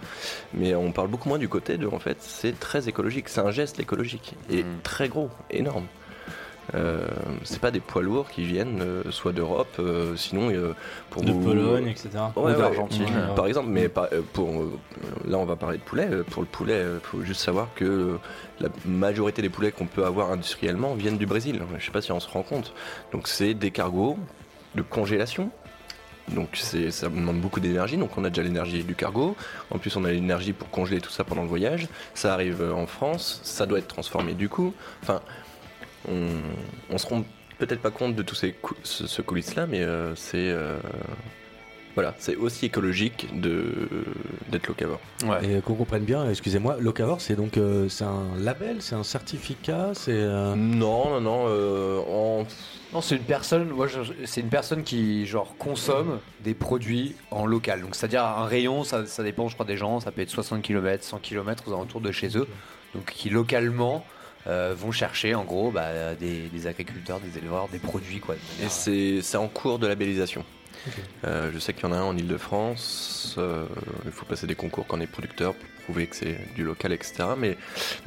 [0.54, 3.50] Mais on parle beaucoup moins du côté de, en fait, c'est très écologique, c'est un
[3.50, 4.68] geste écologique, et Mm.
[4.84, 5.86] très gros, énorme.
[6.76, 7.06] Euh,
[7.44, 10.52] c'est pas des poids lourds qui viennent euh, soit d'Europe, euh, sinon
[11.10, 12.10] pour de vous- Pologne, etc.
[12.36, 13.04] Ouais, Ou ouais, d'Argentine.
[13.04, 13.36] ouais.
[13.36, 14.50] par exemple, mais euh, pour,
[15.28, 16.08] là on va parler de poulet.
[16.30, 18.18] Pour le poulet, il faut juste savoir que
[18.60, 21.60] la majorité des poulets qu'on peut avoir industriellement viennent du Brésil.
[21.78, 22.74] Je sais pas si on se rend compte.
[23.12, 24.18] Donc c'est des cargos
[24.76, 25.50] de congélation.
[26.30, 27.98] Donc c'est- ça demande beaucoup d'énergie.
[27.98, 29.36] Donc on a déjà l'énergie du cargo.
[29.72, 31.88] En plus on a l'énergie pour congeler tout ça pendant le voyage.
[32.14, 33.42] Ça arrive en France.
[33.44, 34.74] Ça doit être transformé du coup.
[35.04, 35.20] Enfin,
[36.10, 36.28] on,
[36.90, 37.24] on se rend
[37.58, 40.78] peut-être pas compte de tous ces cou- ce, ce coulisses-là, mais euh, c'est euh,
[41.94, 43.74] voilà, c'est aussi écologique de
[44.48, 45.02] d'être locavore.
[45.44, 49.92] Et qu'on comprenne bien, excusez-moi, Locavor, c'est donc euh, c'est un label, c'est un certificat,
[49.94, 50.12] c'est.
[50.14, 51.46] euh, Non, non, non.
[51.50, 52.46] euh, en...
[52.94, 53.70] Non, c'est une personne.
[53.70, 53.88] Moi,
[54.26, 57.82] c'est une personne qui genre consomme des produits en local.
[57.82, 60.00] Donc, c'est-à-dire un rayon, ça, ça dépend, je crois, des gens.
[60.02, 62.48] Ça peut être 60 km, 100 km aux alentours de chez eux.
[62.96, 64.06] Donc, qui localement
[64.48, 68.36] euh, vont chercher, en gros, bah, des, des agriculteurs, des éleveurs, des produits, quoi.
[68.36, 70.44] de Et manière- c'est c'est en cours de labellisation.
[71.26, 73.36] Euh, je sais qu'il y en a un en Ile-de-France.
[73.38, 73.66] euh,
[74.06, 76.92] il faut passer des concours quand on est producteur pour prouver que c'est du local,
[76.92, 77.24] etc.
[77.38, 77.56] Mais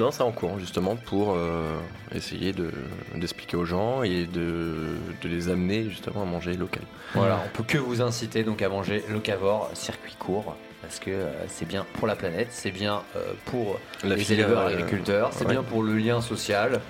[0.01, 1.77] non, c'est en cours justement pour euh,
[2.13, 2.73] essayer de-
[3.15, 6.83] d'expliquer aux gens et de, de les amener justement à manger local.
[7.15, 11.33] Voilà, on peut que vous inciter donc à manger locavore circuit court parce que euh,
[11.49, 15.31] c'est bien pour la planète, c'est bien euh, pour La les filière, éleveurs euh, agriculteurs,
[15.33, 15.53] c'est ouais.
[15.53, 16.81] bien pour le lien social.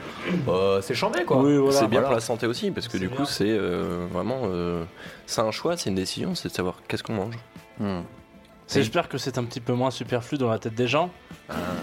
[0.49, 1.39] Euh, c'est chambé quoi.
[1.39, 1.73] Oui, voilà.
[1.73, 2.07] c'est bien voilà.
[2.09, 3.17] pour la santé aussi, parce que C'est du bien.
[3.17, 4.43] coup, c'est euh, vraiment.
[4.45, 4.85] euh,
[5.27, 7.37] c'est un choix, c'est une décision, c'est de savoir qu'est-ce qu'on mange.
[7.79, 8.01] Hmm.
[8.67, 11.11] C'est- J'espère que c'est un petit peu moins superflu dans la tête des gens.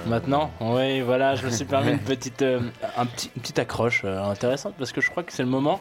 [0.08, 2.60] Maintenant, oui, voilà, je me suis permis une petite, euh,
[2.98, 5.80] un petit, une petite accroche euh, intéressante parce que je crois que c'est le moment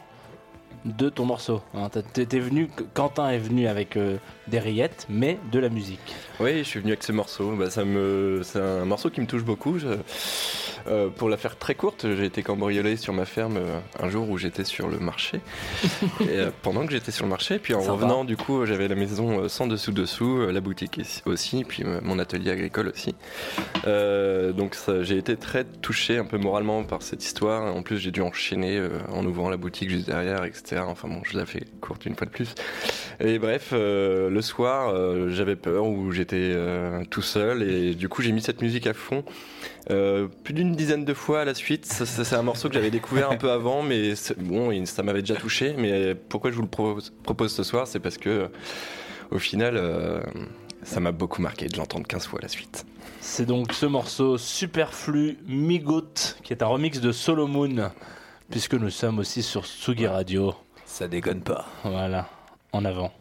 [0.85, 1.61] de ton morceau.
[1.75, 1.89] hein.
[2.17, 4.17] Venu, Quentin est venu avec euh,
[4.49, 6.15] des rillettes, mais de la musique.
[6.41, 7.53] Oui, je suis venu avec ce morceau.
[7.57, 9.79] Bah, ça me, c'est un morceau qui me touche beaucoup.
[9.79, 9.89] Je-
[10.87, 14.31] euh, pour la faire très courte, j'ai été cambriolé sur ma ferme euh, un jour
[14.31, 15.41] où j'étais sur le marché.
[16.23, 19.47] et, pendant que j'étais sur le marché, puis en revenant, du coup, j'avais la maison
[19.49, 23.15] sans dessous dessous, la boutique ici- aussi, puis mon atelier agricole aussi.
[23.85, 27.75] Donc j'ai été très touché un peu moralement par cette histoire.
[27.75, 28.81] En plus, j'ai dû enchaîner
[29.13, 30.70] en ouvrant la boutique juste derrière, etc.
[30.79, 32.55] Enfin bon, je la fais courte une fois de plus.
[33.21, 38.09] Et bref, euh, le soir, euh, j'avais peur ou j'étais euh, tout seul et du
[38.09, 39.25] coup j'ai mis cette musique à fond.
[39.89, 41.85] Plus d'une dizaine de fois à la suite.
[41.87, 45.75] C'est un morceau que j'avais découvert un peu avant, mais bon, ça m'avait déjà touché.
[45.77, 48.49] Mais pourquoi je vous le propose, ce soir, c'est parce que
[49.33, 49.81] au final,
[50.85, 52.87] ça m'a beaucoup marqué de l'entendre 15 fois à la suite.
[53.21, 57.91] C'est donc ce morceau Superflu Migout qui est un remix de Solomon,
[58.51, 60.55] puisque nous sommes aussi sur Tsugi Radio.
[60.85, 61.67] Ça déconne pas.
[61.85, 62.29] Voilà,
[62.73, 63.13] en avant.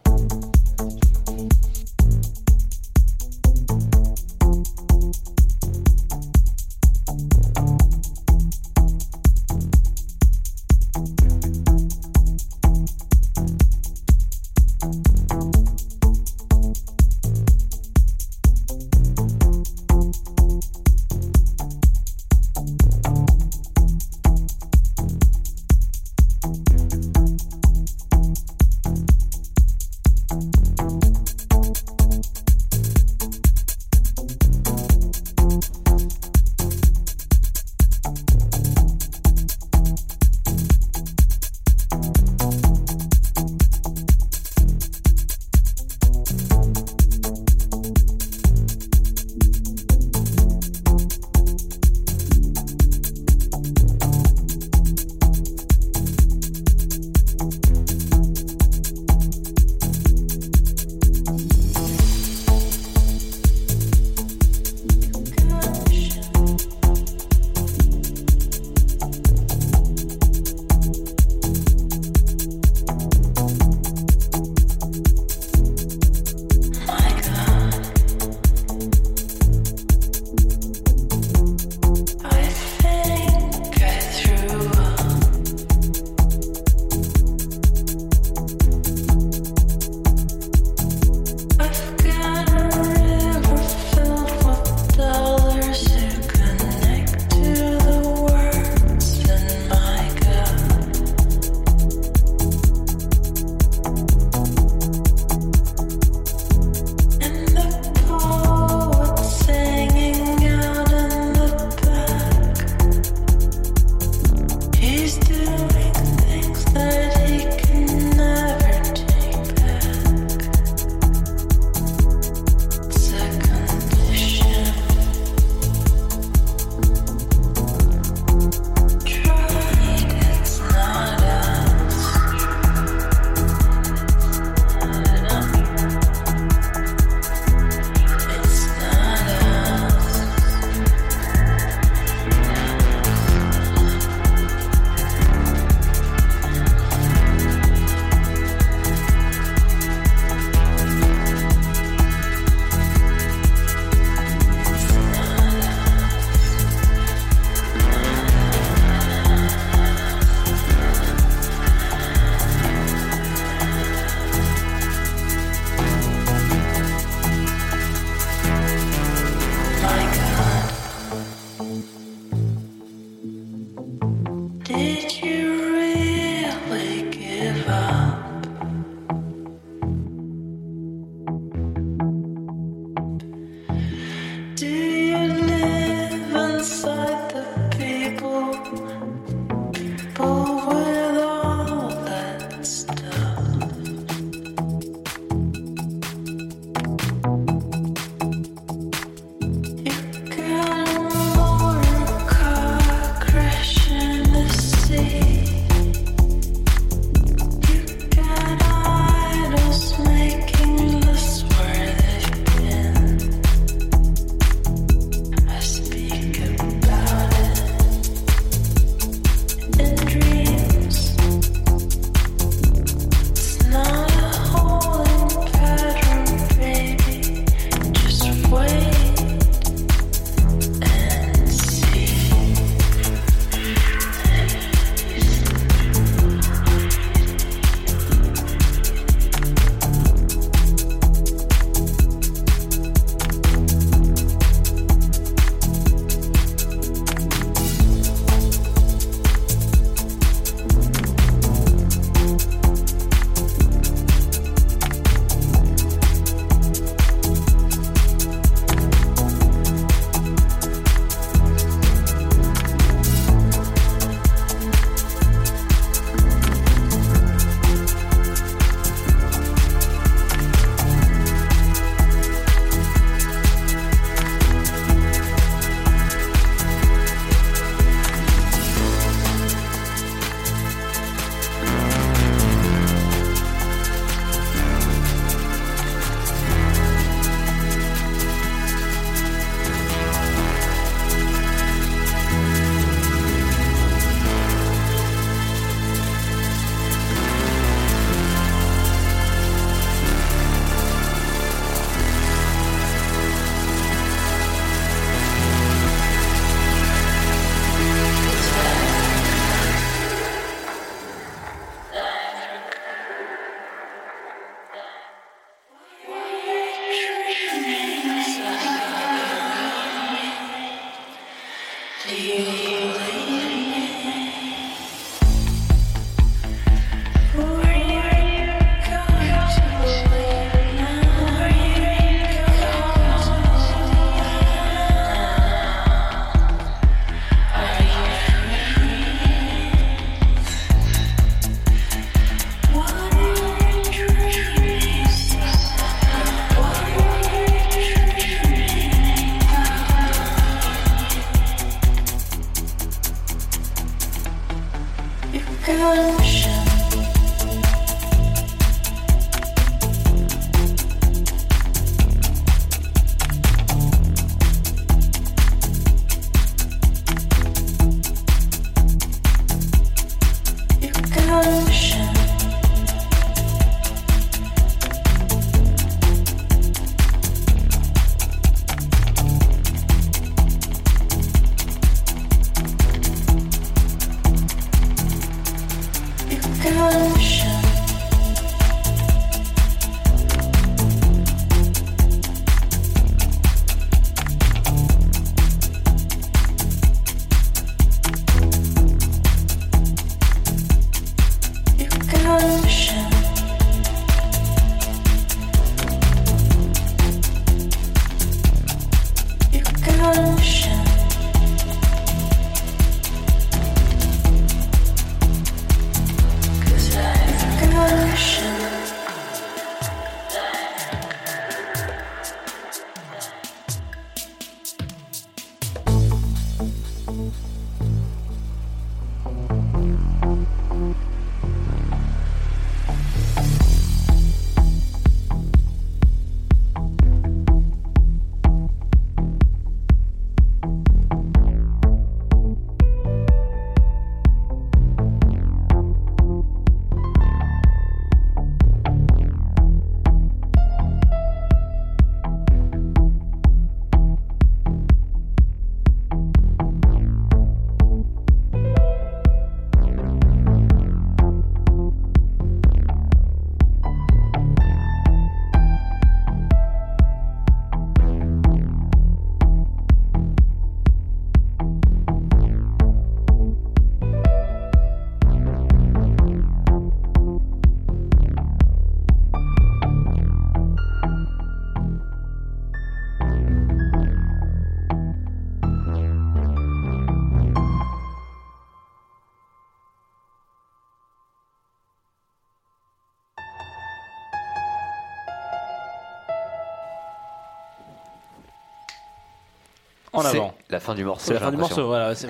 [500.19, 500.53] En C'est avant.
[500.69, 501.25] la fin du morceau.
[501.27, 502.15] C'est la fin du morceau, voilà.
[502.15, 502.27] c'est-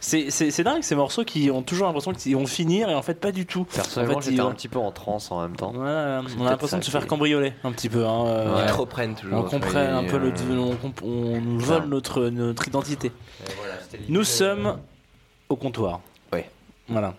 [0.00, 3.02] C'est c'est- c'est dingue ces morceaux qui ont toujours l'impression qu'ils vont finir et en
[3.02, 3.64] fait pas du tout.
[3.64, 5.72] Personnellement, En fait, j'étais un petit peu en transe en même temps.
[5.72, 8.04] Ouais, on a l'impression de se faire cambrioler un petit peu.
[8.06, 8.62] hein, euh, Ouais.
[8.64, 9.38] Ils te reprennent toujours.
[9.38, 11.86] On comprend un peu le, euh, on, comp- on nous vole ça.
[11.88, 13.12] notre, notre identité.
[14.08, 14.78] Nous sommes
[15.48, 16.00] au comptoir.
[16.32, 16.48] Ouais.
[16.88, 17.14] Voilà.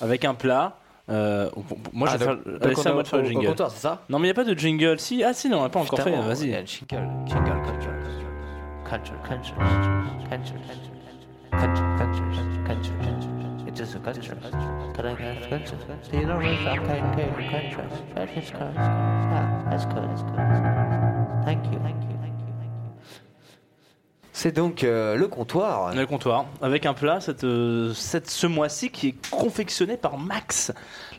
[0.00, 0.76] Avec un plat.
[1.10, 1.50] euh,
[1.92, 2.34] moi, je Ah, vais faire.
[2.36, 3.46] donc- à moi de le au- au jingle.
[3.48, 4.02] comptoir, c'est ça?
[4.08, 4.98] Non, mais il n'y a pas de jingle.
[4.98, 6.04] Si, ah, si, non, on l'a pas encore fait.
[6.10, 6.66] Putain, Il y Vas-y.
[6.66, 7.62] jingle, jingle,
[8.94, 9.18] culture.
[9.26, 10.58] Culture, culture, culture,
[11.50, 12.28] culture, culture,
[12.66, 13.66] culture, culture.
[13.66, 14.36] It's just a culture.
[14.94, 15.76] Can I get culture?
[16.10, 17.88] Do you know where I'm paying culture?
[18.36, 18.74] It's good.
[18.76, 21.44] Yeah, that's good, that's good.
[21.44, 22.92] Thank you, thank you, thank you, thank you.
[24.32, 25.92] C'est donc euh, le comptoir.
[25.96, 30.72] Au comptoir avec un plat cette, euh, cette- ce mois-ci qui est confectionné par Max.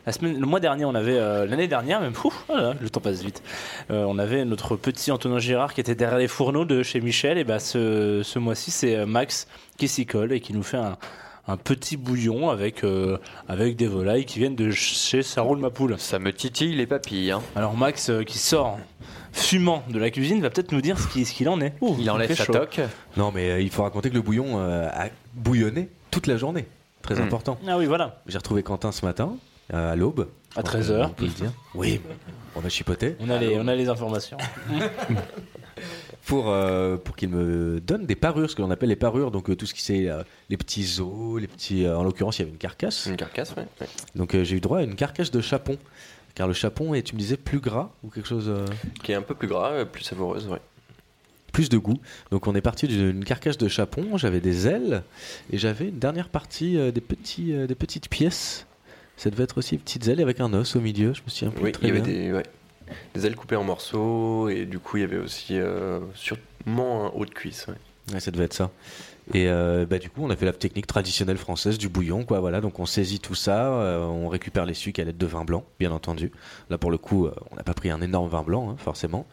[0.06, 2.12] La semaine, le mois dernier, on avait euh, l'année dernière même.
[2.24, 3.42] Ouf, voilà, le temps passe vite.
[3.90, 7.38] Euh, on avait notre petit Antonin Girard qui était derrière les fourneaux de chez Michel.
[7.38, 10.76] Et bah ce, ce mois-ci, c'est euh, Max qui s'y colle et qui nous fait
[10.76, 10.96] un,
[11.48, 15.96] un petit bouillon avec euh, avec des volailles qui viennent de chez Saroul ma poule.
[15.98, 17.32] Ça me titille les papilles.
[17.32, 17.42] Hein.
[17.56, 18.78] Alors Max euh, qui sort
[19.32, 21.74] fumant de la cuisine va peut-être nous dire ce qu'il ce qu'il en est.
[21.80, 22.52] Ouh, Il enlève sa chaud.
[22.52, 22.80] toque.
[23.16, 26.66] Non, mais euh, il faut raconter que le bouillon euh, a bouillonné toute la journée.
[27.02, 27.22] Très Mm.
[27.22, 27.58] important.
[27.66, 28.20] Ah oui, voilà.
[28.28, 29.36] J'ai retrouvé Quentin ce matin,
[29.72, 30.28] à l'aube.
[30.54, 31.10] À Donc, 13 euh, heures.
[31.10, 31.52] On peut le dire.
[31.74, 32.00] Oui,
[32.54, 33.16] on a chipoté.
[33.20, 34.38] On a les, on a les informations.
[36.26, 39.30] Pour, euh, pour qu'il me donne des parures, ce que l'on appelle les parures.
[39.30, 41.84] Donc, euh, tout ce qui c'est euh, les petits os, les petits.
[41.84, 43.06] euh, en l'occurrence, il y avait une carcasse.
[43.06, 43.64] Une carcasse, ouais.
[44.16, 45.76] Donc, euh, j'ai eu droit à une carcasse de chapon.
[46.34, 48.48] Car le chapon est, tu me disais, plus gras ou quelque chose.
[48.48, 48.66] euh,
[49.04, 50.58] Qui est un peu plus gras, euh, plus savoureuse, ouais.
[51.52, 51.98] plus de goût.
[52.32, 55.02] Donc on est parti d'une carcasse de chapon, j'avais des ailes
[55.52, 58.65] et j'avais une dernière partie euh, des, petits, euh, des petites pièces.
[59.16, 61.50] Ça devait être aussi des petites ailes avec un os au milieu, je me souviens
[61.50, 62.42] plus Oui, très il y avait des, ouais,
[63.14, 67.08] des ailes coupées en morceaux et du coup il y avait aussi euh, sûrement un
[67.14, 67.66] haut de cuisse.
[67.68, 67.74] ouais.
[68.12, 68.70] Ouais, ça devait être ça.
[69.34, 72.38] Et euh, bah, du coup, on a fait la technique traditionnelle française du bouillon, quoi.
[72.38, 75.44] Voilà, donc on saisit tout ça, euh, on récupère les sucres à l'aide de vin
[75.44, 76.30] blanc, bien entendu.
[76.70, 79.26] Là, pour le coup, euh, on n'a pas pris un énorme vin blanc, hein, forcément.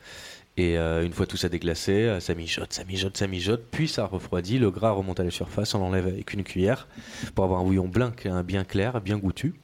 [0.57, 4.59] Et une fois tout ça déglacé, ça mijote, ça mijote, ça mijote, puis ça refroidit,
[4.59, 6.87] le gras remonte à la surface, on l'enlève avec une cuillère
[7.33, 9.55] pour avoir un bouillon blanc, hein, bien clair, bien goûtu.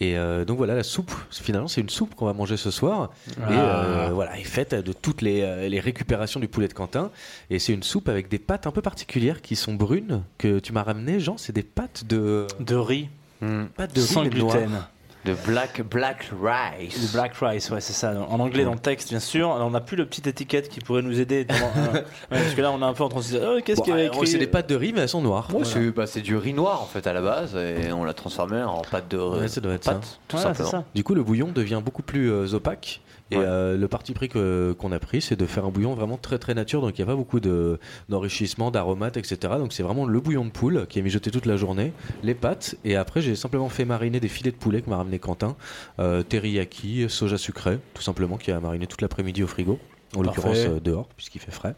[0.00, 3.10] Et euh, donc voilà, la soupe, finalement, c'est une soupe qu'on va manger ce soir.
[3.28, 3.84] Et Ah.
[3.84, 7.10] euh, voilà, est faite de toutes les, euh, les récupérations du poulet de Quentin.
[7.50, 10.72] Et c'est une soupe avec des pâtes un peu particulières qui sont brunes, que tu
[10.72, 11.36] m'as ramené, Jean.
[11.36, 13.08] C'est des pâtes de, De riz,
[13.40, 13.64] Hmm.
[13.76, 14.90] pâtes de riz, sans noires.
[15.24, 17.00] De black, black rice.
[17.00, 18.12] Le black rice, ouais, c'est ça.
[18.28, 19.50] En anglais, dans le texte, bien sûr.
[19.52, 21.44] Alors, on n'a plus le petite étiquette qui pourrait nous aider.
[21.46, 23.40] dans- euh, ouais, parce que là, on est un peu en train de se dire
[23.42, 25.08] oh, qu'est-ce Bon, qu'il y a euh, écrit c'est des pâtes de riz, mais elles
[25.08, 25.46] sont noires.
[25.54, 25.66] Ouais, Voilà.
[25.70, 28.62] c'est bah, c'est du riz noir en fait à la base et on l'a transformé
[28.62, 29.92] en pâte de Ouais, ça doit être ça.
[29.94, 30.82] pâte, tout Voilà, c'est simplement.
[30.84, 30.88] ça.
[30.94, 33.00] Du coup, le bouillon devient beaucoup plus euh, opaque.
[33.34, 33.44] Et Ouais.
[33.46, 36.54] euh, le parti pris qu'on a pris, c'est de faire un bouillon vraiment très très
[36.54, 36.80] nature.
[36.80, 37.78] Donc il n'y a pas beaucoup de-
[38.08, 39.54] d'enrichissement, d'aromates, etc.
[39.58, 42.76] Donc c'est vraiment le bouillon de poule qui est mijoté toute la journée, les pâtes.
[42.84, 45.56] Et après, j'ai simplement fait mariner des filets de poulet que m'a ramené Quentin.
[45.98, 49.78] Euh, teriyaki, soja sucré, tout simplement, qui a mariné toute l'après-midi au frigo.
[50.16, 51.74] En l'occurrence euh, dehors, puisqu'il fait frais.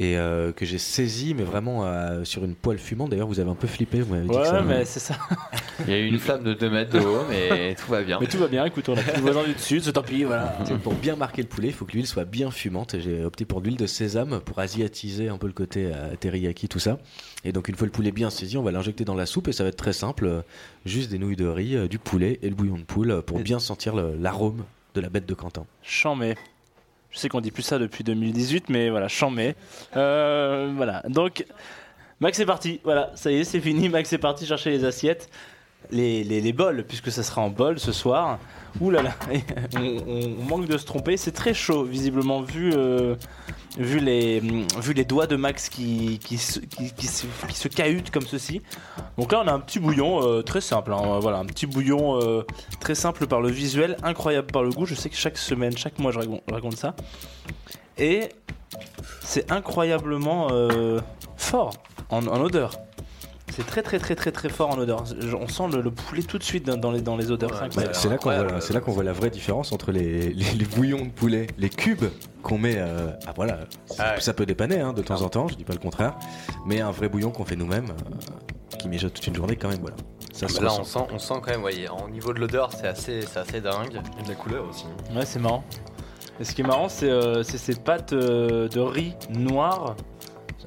[0.00, 3.10] Et euh, que j'ai saisi, mais vraiment euh, sur une poêle fumante.
[3.10, 4.00] D'ailleurs, vous avez un peu flippé.
[4.00, 5.16] Vous m'avez dit que Ouais, ça- mais c'est ça.
[5.86, 8.18] Il y a eu une flamme de 2 mètres de haut mais tout va bien.
[8.20, 10.22] Mais tout va bien, écoute, on a plus le voisin du dessus, c'est tant pis,
[10.24, 10.56] voilà.
[10.84, 12.94] Pour bien marquer le poulet, il faut que l'huile soit bien fumante.
[12.94, 16.14] Et j'ai opté pour de l'huile de sésame pour asiatiser un peu le côté euh,
[16.18, 16.98] teriyaki, tout ça.
[17.44, 19.52] Et donc, une fois le poulet bien saisi, on va l'injecter dans la soupe et
[19.52, 20.26] ça va être très simple.
[20.26, 20.42] euh,
[20.86, 23.94] Juste des nouilles de riz, du poulet et le bouillon de poule pour bien sentir
[23.94, 25.64] l'arôme de la bête de Quentin.
[25.82, 26.34] Chambé.
[27.10, 29.54] Je sais qu'on dit plus ça depuis 2018, mais voilà, chambé.
[29.96, 31.44] Euh, voilà, donc
[32.20, 32.80] Max est parti.
[32.84, 33.88] Voilà, ça y est, c'est fini.
[33.88, 35.30] Max est parti chercher les assiettes,
[35.90, 38.38] les, les, les bols, puisque ça sera en bol ce soir.
[38.80, 39.14] Ouh là là,
[39.76, 41.16] on, manque de se tromper.
[41.16, 43.16] C'est très chaud, visiblement, vu, euh,
[43.78, 48.10] vu, les, vu les doigts de Max qui, qui, se, qui, se, qui se cahutent
[48.10, 48.60] comme ceci.
[49.16, 50.92] Donc là, on a un petit bouillon euh, très simple.
[50.92, 52.42] hein, voilà, un petit bouillon euh,
[52.80, 54.86] très simple par le visuel, incroyable par le goût.
[54.86, 56.94] Je sais que chaque semaine, chaque mois, je raconte, je raconte ça.
[57.96, 58.28] Et
[59.22, 60.48] c'est incroyablement
[61.36, 61.72] fort
[62.10, 62.72] en, en odeur.
[63.50, 65.02] C'est très très très très très fort en odeur.
[65.40, 67.50] On sent le, le poulet tout de suite dans, dans les, dans les odeurs.
[67.70, 69.90] C'est Bah, c'est là qu'on voit, la- c'est là qu'on voit la vraie différence entre
[69.90, 72.04] les, les- les bouillons de poulet, les cubes
[72.42, 72.76] qu'on met.
[72.76, 74.20] euh, ah voilà, ça, Ah ouais.
[74.20, 76.14] ça peut dépanner hein, de temps en temps, je dis pas le contraire,
[76.66, 79.80] mais un vrai bouillon qu'on fait nous-mêmes, euh, qui mijote toute une journée quand même,
[79.80, 79.96] voilà.
[80.32, 82.70] Ça se Bah Là on sent, on sent quand même, voyez, au niveau de l'odeur
[82.72, 84.00] c'est assez, c'est assez dingue.
[84.20, 84.84] Et de la couleur aussi.
[85.14, 85.64] Ouais, c'est marrant.
[86.38, 89.96] Et ce qui est marrant, c'est euh, c'est ces pâtes euh, de riz noir.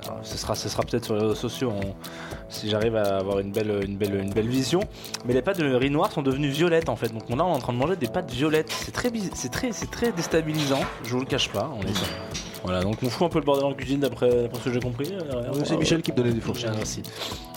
[0.05, 1.95] Alors, ce sera, ce sera peut-être sur les réseaux sociaux on-
[2.49, 4.79] si j'arrive à avoir une belle, une, belle, une belle vision.
[5.25, 7.09] Mais les pâtes de riz noir sont devenues violettes en fait.
[7.13, 8.71] Donc là, on est en train de manger des pâtes violettes.
[8.71, 10.79] C'est très, c'est très, c'est très déstabilisant.
[11.03, 11.69] Je vous le cache pas.
[11.77, 12.07] On est sur,
[12.63, 15.13] Voilà, donc on fout un peu le bordel en cuisine d'après ce que j'ai compris.
[15.13, 16.73] euh, C'est Michel qui me donnait des fourchettes.
[16.75, 17.03] Merci.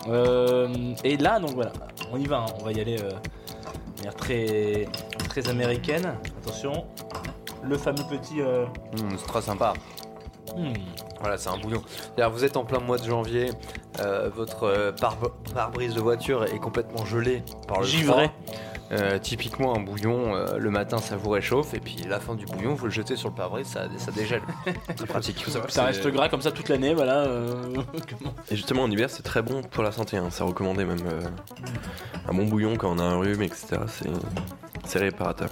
[0.09, 0.69] Euh,
[1.03, 1.73] et là, donc voilà,
[2.13, 4.87] on y va, hein, on va y aller euh, de manière très,
[5.29, 6.15] très américaine.
[6.43, 6.85] Attention,
[7.63, 8.41] le fameux petit.
[8.41, 9.73] euh, Mmh, c'est très sympa.
[10.57, 10.73] hmm,
[11.25, 11.81] Voilà, c'est un bouillon.
[11.89, 13.49] C'est-à-dire, vous êtes en plein mois de janvier,
[14.01, 18.25] euh, votre euh, pare- pare-brise de voiture est complètement gelé par le Givré.
[18.29, 18.33] froid.
[18.93, 22.45] Euh, typiquement, un bouillon, euh, le matin, ça vous réchauffe, et puis la fin du
[22.45, 24.43] bouillon, vous le jetez sur le pare-brise, ça, ça dégèle.
[24.97, 25.43] c'est pratique.
[25.69, 27.21] Ça reste gras comme ça toute l'année, voilà.
[27.25, 27.55] euh,
[28.51, 30.19] Et justement, en hiver, c'est très bon pour la santé.
[30.19, 30.29] hein.
[30.31, 30.99] C'est recommandé même.
[31.07, 31.23] euh,
[32.29, 33.79] un bon bouillon quand on a un rhume, etc.
[33.89, 34.11] C'est,
[34.85, 35.49] c'est réparateur.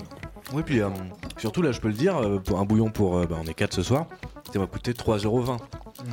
[0.53, 0.91] Oui, puis euh,
[1.39, 3.17] surtout là, je peux le dire, euh, pour un bouillon pour.
[3.17, 4.05] euh, bah, on est 4 ce soir,
[4.53, 5.57] ça m'a coûté 3,20€.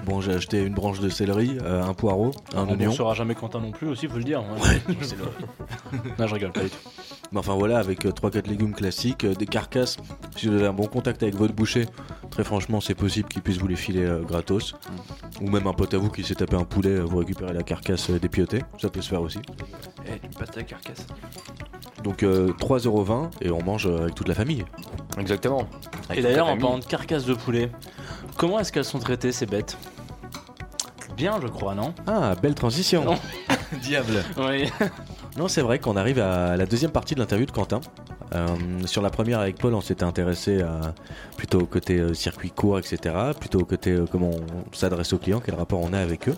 [0.06, 2.90] Bon, j'ai acheté une branche de céleri, euh, un poireau, un on oignon.
[2.90, 4.44] ne sera jamais Quentin non plus aussi, faut le dire.
[4.44, 4.82] Ouais.
[6.20, 6.78] non, je rigole pas du tout.
[7.32, 9.98] Mais enfin voilà, avec 3-4 légumes classiques, euh, des carcasses.
[10.36, 11.86] Si vous avez un bon contact avec votre boucher,
[12.30, 14.76] très franchement, c'est possible qu'il puisse vous les filer euh, gratos.
[15.42, 17.64] Ou même un pote à vous qui s'est tapé un poulet, euh, vous récupérez la
[17.64, 18.62] carcasse euh, dépiotée.
[18.80, 19.40] Ça peut se faire aussi.
[20.08, 21.06] Et du pâté à carcasse.
[22.04, 24.66] Donc euh, 3,20€ et on mange euh, avec toute la famille.
[25.18, 25.68] Exactement.
[26.14, 27.70] Et d'ailleurs, en parlant de carcasse de poulet,
[28.40, 29.78] comment est-ce qu'elles sont traitées ces bêtes?
[31.18, 31.94] Bien, je crois, non?
[32.08, 33.20] Ah, belle transition Non.
[33.82, 34.72] Diable Oui.
[35.38, 37.82] Non, c'est vrai qu'on arrive à la deuxième partie de l'interview de Quentin.
[38.34, 38.48] Euh,
[38.86, 40.94] sur la première avec Paul, on s'était intéressé à,
[41.36, 43.14] plutôt au côté euh, circuit court, etc.
[43.38, 46.36] Plutôt au côté euh, comment on s'adresse aux clients, quel rapport on a avec eux.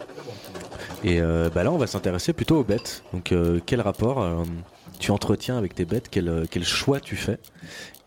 [1.04, 3.04] Et bah là, on va s'intéresser plutôt aux bêtes.
[3.12, 3.34] Donc,
[3.66, 4.24] quel rapport
[4.99, 6.10] tu entretiens avec tes bêtes?
[6.12, 7.39] Quel, quel choix tu fais?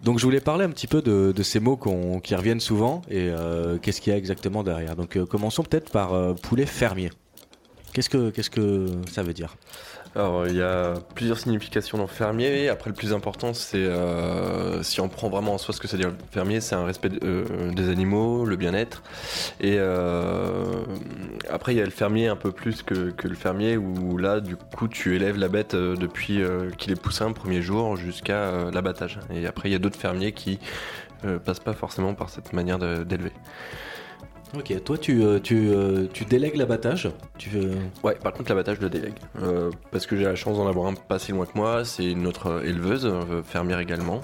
[0.04, 1.80] Donc, je voulais parler un petit peu de, ces mots
[2.22, 4.96] qui reviennent souvent et euh, qu'est-ce qu'il y a exactement derrière.
[4.96, 7.10] Donc, euh, commençons peut-être par euh, poulet fermier.
[7.94, 9.56] Qu'est-ce que, qu'est-ce que ça veut dire?
[10.16, 12.68] Alors, il y a plusieurs significations dans fermier.
[12.68, 15.96] Après, le plus important, c'est euh, si on prend vraiment en soi ce que ça
[15.96, 19.02] veut dire fermier, c'est un respect euh, des animaux, le bien-être.
[19.60, 20.84] Et euh,
[21.50, 24.38] après, il y a le fermier un peu plus que, que le fermier, où là,
[24.40, 28.36] du coup, tu élèves la bête euh, depuis euh, qu'il est poussin premier jour jusqu'à
[28.36, 29.18] euh, l'abattage.
[29.34, 30.58] Et après, il y a d'autres fermiers qui
[31.46, 33.32] passent pas forcément par cette manière d'élever.
[34.56, 37.50] Ok, toi, tu, euh, tu, euh, tu délègues l'abattage tu,
[38.04, 39.14] Ouais, par contre, l'abattage, je le délègue.
[39.42, 41.84] Euh, parce que j'ai la chance d'en avoir un pas si loin que moi.
[41.84, 43.10] C'est une autre éleveuse,
[43.44, 44.20] fermière également,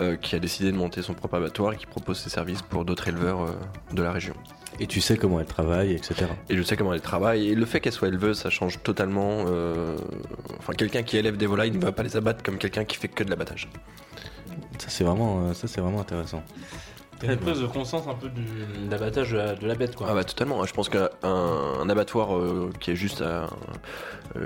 [0.00, 2.84] euh, qui a décidé de monter son propre abattoir et qui propose ses services pour
[2.84, 3.52] d'autres éleveurs euh,
[3.94, 4.34] de la région.
[4.78, 6.26] Et tu sais comment elle travaille, etc.
[6.50, 7.48] Et je sais comment elle travaille.
[7.48, 9.44] Et le fait qu'elle soit éleveuse, ça change totalement.
[10.58, 13.08] Enfin, quelqu'un qui élève des volailles ne va pas les abattre comme quelqu'un qui fait
[13.08, 13.70] que de l'abattage.
[14.76, 16.42] Ça, c'est vraiment, ça, c'est vraiment intéressant.
[17.22, 20.06] Une prise de conscience un peu du- d'abattage de, la- de la bête, quoi.
[20.10, 23.46] Ah bah totalement, je pense qu'un un abattoir euh, qui est juste euh,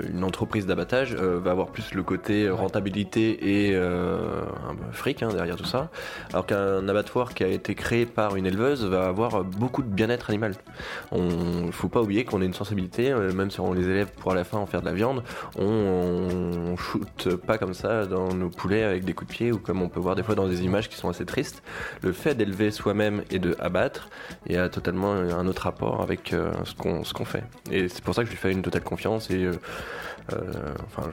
[0.09, 5.29] une entreprise d'abattage euh, va avoir plus le côté rentabilité et euh, un fric hein,
[5.33, 5.89] derrière tout ça,
[6.31, 10.29] alors qu'un abattoir qui a été créé par une éleveuse va avoir beaucoup de bien-être
[10.29, 10.53] animal.
[11.11, 14.35] On faut pas oublier qu'on a une sensibilité, même si on les élève pour à
[14.35, 15.23] la fin en faire de la viande,
[15.59, 19.57] on, on shoot pas comme ça dans nos poulets avec des coups de pied ou
[19.57, 21.63] comme on peut voir des fois dans des images qui sont assez tristes.
[22.01, 24.09] Le fait d'élever soi-même et de abattre,
[24.45, 27.43] il y a totalement un autre rapport avec euh, ce qu'on fait.
[27.71, 29.53] Et c'est pour ça que je lui fais une totale confiance et euh,
[30.33, 30.51] euh,
[30.85, 31.09] enfin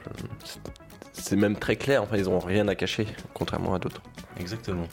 [1.13, 2.03] c'est- même très clair.
[2.03, 4.01] Enfin ils ont rien à cacher contrairement à d'autres.
[4.39, 4.87] Exactement.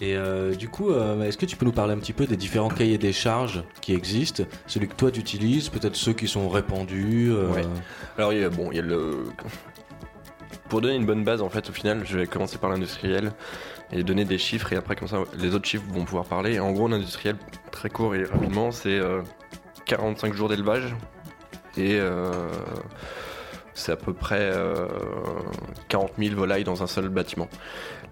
[0.00, 2.36] Et euh, du coup, euh, est-ce que tu peux nous parler un petit peu des
[2.36, 6.48] différents cahiers des charges qui existent Celui que toi tu utilises, peut-être ceux qui sont
[6.48, 7.62] répandus euh, Ouais.
[8.18, 9.24] Alors il y a, bon il y a le
[10.68, 13.32] pour donner une bonne base en fait au final je vais commencer par l'industriel
[13.92, 16.58] et donner des chiffres et après comme ça les autres chiffres vont pouvoir parler.
[16.60, 17.36] En gros l'industriel
[17.70, 19.22] très court et rapidement c'est euh,
[19.86, 20.94] 45 jours d'élevage
[21.76, 22.48] et euh,
[23.74, 24.86] c'est à peu près euh,
[25.88, 27.48] 40 000 volailles dans un seul bâtiment.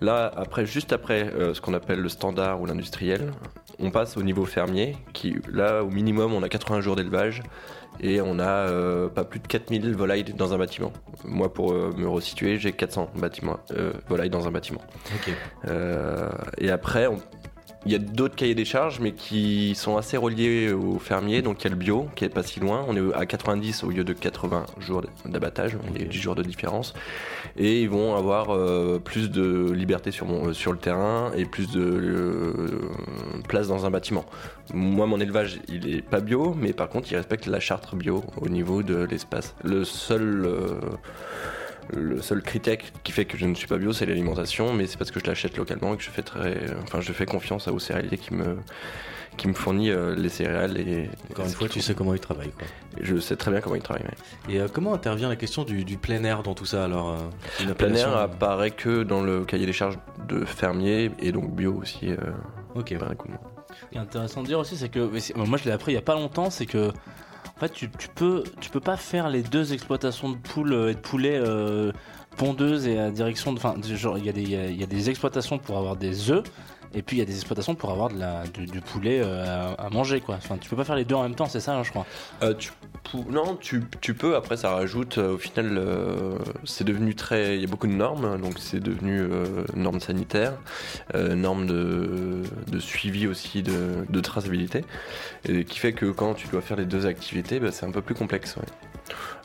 [0.00, 3.32] Là, après, juste après euh, ce qu'on appelle le standard ou l'industriel,
[3.78, 7.42] on passe au niveau fermier, qui là, au minimum, on a 80 jours d'élevage
[8.00, 10.92] et on a euh, pas plus de 4000 volailles dans un bâtiment.
[11.24, 14.80] Moi, pour euh, me resituer, j'ai 400 bâtiments, euh, volailles dans un bâtiment.
[16.58, 17.20] Et après, on-
[17.84, 21.42] il y a d'autres cahiers des charges, mais qui sont assez reliés aux fermiers.
[21.42, 22.84] Donc il y a le bio, qui est pas si loin.
[22.88, 25.76] On est à 90 au lieu de 80 jours d'abattage.
[25.98, 26.94] Y a 10 jours de différence.
[27.56, 31.82] Et ils vont avoir euh, plus de liberté euh, sur le terrain et plus de
[31.82, 32.90] euh,
[33.48, 34.24] place dans un bâtiment.
[34.72, 38.22] Moi, mon élevage, il est pas bio, mais par contre, il respecte la charte bio
[38.40, 39.54] au niveau de l'espace.
[39.64, 40.48] Le seul.
[41.90, 44.96] Le seul critère qui fait que je ne suis pas bio, c'est l'alimentation, mais c'est
[44.98, 47.72] parce que je l'achète localement et que je fais très, enfin, je fais confiance à
[47.72, 48.56] aux céréaliers qui me,
[49.36, 52.50] qui me fournit euh, les céréales et Encore une fois, tu sais comment ils travaillent.
[52.52, 52.66] Quoi.
[53.00, 54.04] je sais très bien comment ils travaillent.
[54.48, 54.54] ouais.
[54.54, 57.62] Et euh, comment intervient la question du, du plein air dans tout ça alors euh,
[57.62, 61.74] une Plein air apparaît que dans le cahier des charges de fermier et donc bio
[61.80, 62.10] aussi.
[62.10, 62.16] euh,
[62.74, 62.88] Ok.
[62.90, 65.98] Ce qui est intéressant de dire aussi, c'est que moi je l'ai appris il y
[65.98, 66.90] a pas longtemps, c'est que
[67.68, 71.92] fait tu, peux pas faire les deux exploitations de poules euh, et de poulets euh,
[72.36, 75.78] pondeuses et à direction de enfin genre il y a y a des exploitations pour
[75.78, 76.44] avoir des œufs
[76.94, 79.90] et puis il y a des exploitations pour avoir de la du, poulet euh, à,
[79.90, 80.36] manger quoi.
[80.36, 82.06] Enfin tu peux pas faire les deux en même temps, c'est ça hein, je crois.
[82.42, 82.70] Euh, tu
[83.30, 84.36] non, tu, tu peux.
[84.36, 85.18] Après, ça rajoute.
[85.18, 87.56] euh, au final, euh, c'est devenu très.
[87.56, 88.40] Il y a beaucoup de normes.
[88.40, 89.22] Donc, c'est devenu
[89.74, 90.54] normes sanitaires,
[91.14, 94.84] normes de, de suivi aussi, de, de traçabilité.
[95.48, 98.02] Et qui fait que quand tu dois faire les deux activités, bah, c'est un peu
[98.02, 98.56] plus complexe.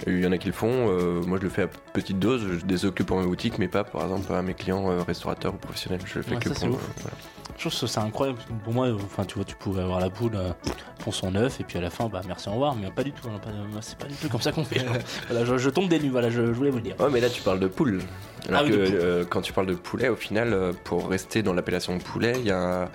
[0.05, 0.68] Il y en a qui le font.
[0.89, 2.45] euh, moi, je le fais à petite dose.
[2.59, 5.01] Je des œufs que pour ma boutique, mais pas, par exemple, à mes clients euh,
[5.01, 6.01] restaurateurs ou professionnels.
[6.05, 6.76] Je le fais Ouais, que ça, pour.
[6.76, 6.89] ouf.
[7.01, 7.18] voilà.
[7.58, 8.38] Je trouve que c'est incroyable.
[8.38, 10.51] parce que Pour moi, enfin, tu vois, tu pouvais avoir la poule euh,
[10.99, 12.76] pour son œuf et puis à la fin, bah merci, au revoir.
[12.76, 13.28] Mais pas du tout.
[13.28, 13.49] hein, pas-
[13.82, 14.86] c'est pas du tout comme ça qu'on fait.
[15.30, 16.10] voilà, je, je tombe des nues.
[16.10, 16.95] Voilà, je, je voulais vous le dire.
[16.99, 17.99] Ouais, mais là tu parles de poule.
[18.47, 18.95] Alors Ah oui, que de poule.
[19.01, 22.45] euh, quand tu parles de poulet, au final, euh, pour rester dans l'appellation poulet, il
[22.45, 22.89] y, a un-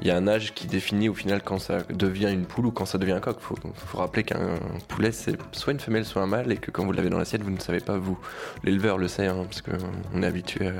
[0.00, 2.70] il y a un âge qui définit au final quand ça devient une poule ou
[2.72, 3.36] quand ça devient un coq.
[3.40, 4.58] Faut, faut rappeler qu'un
[4.88, 7.42] poulet c'est soit une femelle, soit un mâle, et que quand vous l'avez dans l'assiette,
[7.42, 8.18] vous ne savez pas vous.
[8.64, 10.72] L'éleveur le sait, hein, parce qu'on est habitué à,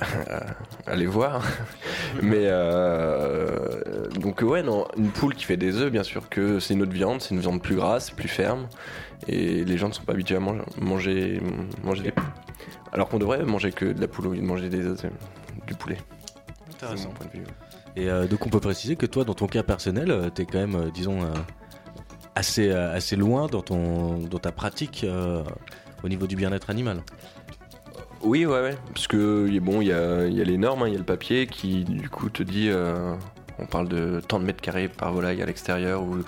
[0.00, 1.42] à- à les voir.
[2.22, 6.74] Mais euh, donc ouais, non, une poule qui fait des œufs, bien sûr que c'est
[6.74, 8.68] une autre viande, c'est une viande plus grasse, plus ferme,
[9.28, 11.40] et les gens ne sont pas habitués à manger, manger,
[11.82, 12.12] manger des
[12.92, 15.08] alors qu'on devrait manger que de la poule au lieu de manger des œufs, euh,
[15.66, 15.98] du poulet.
[17.06, 17.44] Mon point de vue.
[17.96, 20.58] Et euh, donc on peut préciser que toi, dans ton cas personnel, euh, t'es quand
[20.58, 21.26] même, euh, disons, euh,
[22.34, 25.42] assez, euh, assez loin dans, ton, dans ta pratique euh,
[26.02, 27.02] au niveau du bien-être animal.
[28.22, 28.76] Oui, ouais, ouais.
[28.94, 31.84] Parce que bon, il y a, les normes, hein, il y a le papier qui
[31.84, 33.14] du coup te dit, euh,
[33.58, 36.18] on parle de tant de mètres carrés par volaille à l'extérieur ou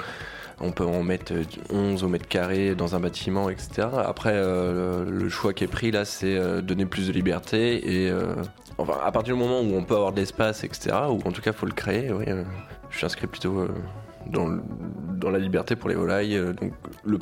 [0.63, 1.35] on peut en mettre
[1.71, 3.89] 11 au mètre carré dans un bâtiment, etc.
[4.05, 8.11] Après, euh, le choix qui est pris là, c'est euh, donner plus de liberté et
[8.11, 8.35] euh,
[8.79, 10.97] enfin à partir du moment où on peut avoir de l'espace, etc.
[11.11, 12.13] Ou en tout cas, faut le créer.
[12.13, 12.25] Oui,
[12.91, 13.67] je suis inscrit plutôt.
[14.33, 16.37] Dans, la liberté pour les volailles.
[16.37, 16.73] euh, donc,
[17.05, 17.19] le-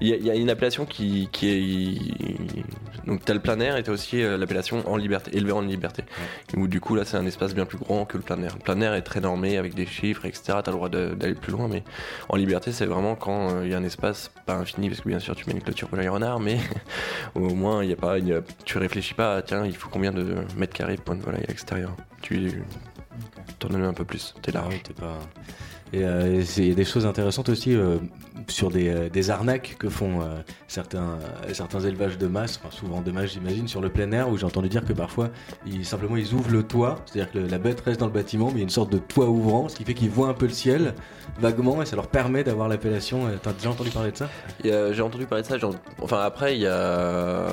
[0.00, 3.06] il y, a- il y a une appellation qui, qui est.
[3.06, 5.50] Donc, tu as le plein air et tu as aussi euh, l'appellation en liberté, élevé
[5.52, 6.04] en liberté.
[6.56, 8.54] Où du coup, là, c'est un espace bien plus grand que le plein air.
[8.54, 10.42] Le plein air est très normé avec des chiffres, etc.
[10.46, 11.82] Tu as le droit d'aller plus loin, mais
[12.28, 15.08] en liberté, c'est vraiment quand euh, il y a un espace, pas infini, parce que
[15.08, 16.58] bien sûr, tu mets une clôture volaille renard, mais
[17.34, 19.74] au moins, il y a pas, il y a- tu réfléchis pas à tiens, il
[19.76, 21.96] faut combien de mètres carrés pour une volaille à l'extérieur.
[22.22, 22.62] Tu
[23.58, 24.82] t'en donnes un peu plus, t'es large.
[24.84, 25.18] t'es pas.
[25.92, 27.96] Et euh, il y a des choses intéressantes aussi euh,
[28.46, 30.20] sur des, euh, des arnaques que font
[30.68, 31.18] certains,
[31.52, 34.46] certains élevages de masse, enfin souvent de masse j'imagine, sur le plein air où j'ai
[34.46, 35.30] entendu dire que parfois
[35.66, 38.54] ils, simplement ils ouvrent le toit, c'est-à-dire que la bête reste dans le bâtiment mais
[38.54, 40.46] il y a une sorte de toit ouvrant, ce qui fait qu'ils voient un peu
[40.46, 40.94] le ciel
[41.38, 43.28] vaguement et ça leur permet d'avoir l'appellation.
[43.42, 44.28] T'as déjà entendu parler de ça?
[44.62, 45.56] J'ai entendu parler de ça.
[46.00, 47.48] Enfin, après, il y a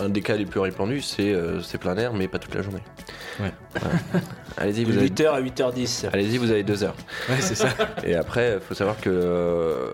[0.00, 2.62] un des cas les plus répandus, c'est euh, c'est plein air, mais pas toute la
[2.62, 2.82] journée.
[3.40, 3.52] Ouais.
[4.56, 5.08] Allez-y, vous avez.
[5.08, 6.08] 8h à 8h10.
[6.12, 6.96] Allez-y, vous avez deux heures.
[7.28, 7.68] Ouais, c'est ça.
[8.04, 9.88] Et après, il faut savoir que euh,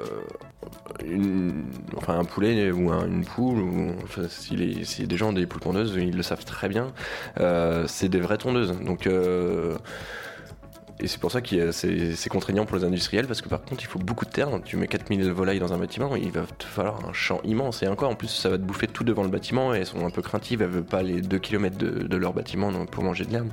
[1.04, 1.64] une-
[1.96, 5.32] enfin, un poulet ou un- une poule, ou, enfin, si, les, si des gens ont
[5.32, 6.88] des poules tondeuses, ils le savent très bien,
[7.40, 8.72] euh, c'est des vraies tondeuses.
[8.80, 9.76] Donc, euh,
[11.06, 13.86] et c'est pour ça que c'est contraignant pour les industriels, parce que par contre, il
[13.86, 14.48] faut beaucoup de terre.
[14.64, 17.84] Tu mets 4000 volailles dans un bâtiment, il va te falloir un champ immense.
[17.84, 20.04] Et encore, en plus, ça va te bouffer tout devant le bâtiment, et elles sont
[20.04, 23.30] un peu craintives, elles veulent pas les 2 km de, leur bâtiment pour manger de
[23.30, 23.50] l'herbe.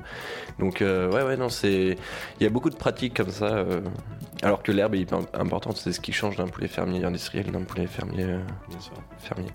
[0.58, 1.96] Donc, euh, ouais, ouais, non, c'est.
[2.40, 3.46] Il y a beaucoup de pratiques comme ça.
[3.46, 3.80] euh,
[4.42, 7.62] alors que l'herbe est hyper importante, c'est ce qui change d'un poulet fermier industriel d'un
[7.62, 8.40] poulet fermier euh,
[9.18, 9.50] fermier.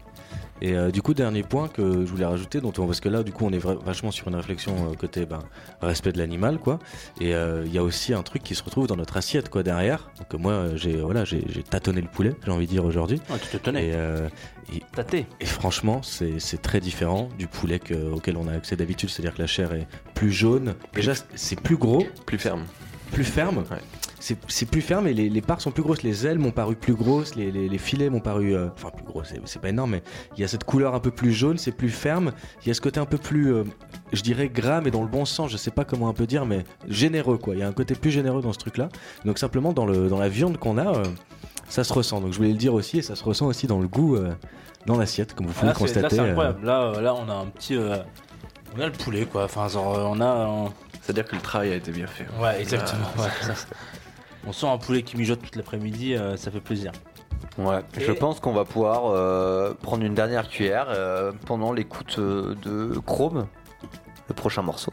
[0.62, 3.24] Et euh, du coup, dernier point que je voulais rajouter, dont on- parce que là,
[3.24, 5.40] du coup, on est vachement sur une réflexion euh, côté ben,
[5.82, 6.80] respect de l'animal, quoi.
[7.22, 9.64] Et euh, il y a aussi un truc qui se retrouve dans notre assiette, quoi,
[9.64, 10.10] derrière.
[10.18, 13.22] Donc moi, j'ai voilà, j'ai tâtonné le poulet, j'ai envie de dire aujourd'hui.
[13.30, 13.88] Ouais, tu te tenais.
[13.88, 15.26] Et, et, Tâté.
[15.40, 19.10] et franchement, c'est c'est très différent du poulet que- auquel on a accès d'habitude.
[19.10, 20.76] C'est-à-dire que la chair est plus jaune.
[20.94, 22.66] Déjà, c'est plus gros, Plus ferme.
[23.12, 23.58] plus ferme.
[23.72, 23.78] Ouais.
[24.22, 26.04] C'est c'est plus ferme et les, les parts sont plus grosses.
[26.04, 28.54] Les ailes m'ont paru plus grosses, les, les- les filets m'ont paru.
[28.54, 30.04] euh, enfin, plus gros, c'est pas énorme, mais
[30.36, 32.32] il y a cette couleur un peu plus jaune, c'est plus ferme.
[32.64, 33.64] Il y a ce côté un peu plus, euh,
[34.12, 36.46] je dirais, gras, mais dans le bon sens, je sais pas comment on peut dire,
[36.46, 37.56] mais généreux, quoi.
[37.56, 38.90] Il y a un côté plus généreux dans ce truc-là.
[39.24, 41.04] Donc, simplement, dans, le, dans la viande qu'on a, euh,
[41.70, 42.20] ça se ressent.
[42.20, 44.32] Donc, je voulais le dire aussi, et ça se ressent aussi dans le goût, euh,
[44.86, 46.16] dans l'assiette, comme vous pouvez Là, le là, constater.
[46.16, 46.66] c'est euh, incroyable.
[46.66, 47.76] Là, euh, là, on a un petit.
[47.78, 47.96] euh,
[48.78, 49.46] on a le poulet, quoi.
[49.46, 50.26] Enfin, genre, on a.
[50.26, 52.26] un- C'est-à-dire que le travail a été bien fait.
[52.42, 53.06] Ouais, exactement.
[53.18, 53.54] ouais, ça.
[54.48, 56.92] On sent un poulet qui mijote toute l'après-midi, euh, ça fait plaisir.
[57.58, 62.98] Ouais, je pense qu'on va pouvoir euh, prendre une dernière cuillère euh, pendant l'écoute de
[63.06, 63.48] Chrome,
[64.30, 64.92] le prochain morceau.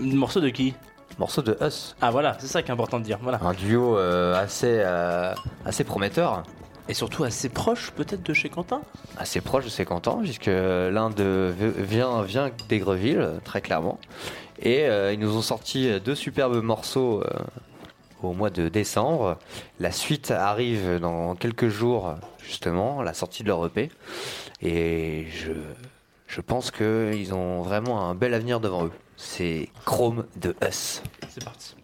[0.00, 0.74] Un morceau de qui?
[1.18, 1.96] Morceau de Us.
[2.00, 3.18] Ah voilà, c'est ça qui est important de dire.
[3.42, 4.82] Un duo assez,
[5.86, 6.42] prometteur.
[6.88, 8.80] Et surtout assez proche peut-être de chez Quentin?
[9.18, 13.98] Assez proche de chez Quentin, puisque l'un de vient, vient d'Aigreville, très clairement.
[14.62, 17.22] Et ils nous ont sorti deux superbes morceaux
[18.22, 19.38] au mois de décembre.
[19.80, 23.90] La suite arrive dans quelques jours, justement, la sortie de leur EP.
[24.62, 25.52] Et je,
[26.26, 28.92] je pense qu'ils ont vraiment un bel avenir devant eux.
[29.16, 31.02] C'est Chrome de Us.
[31.28, 31.74] C'est parti.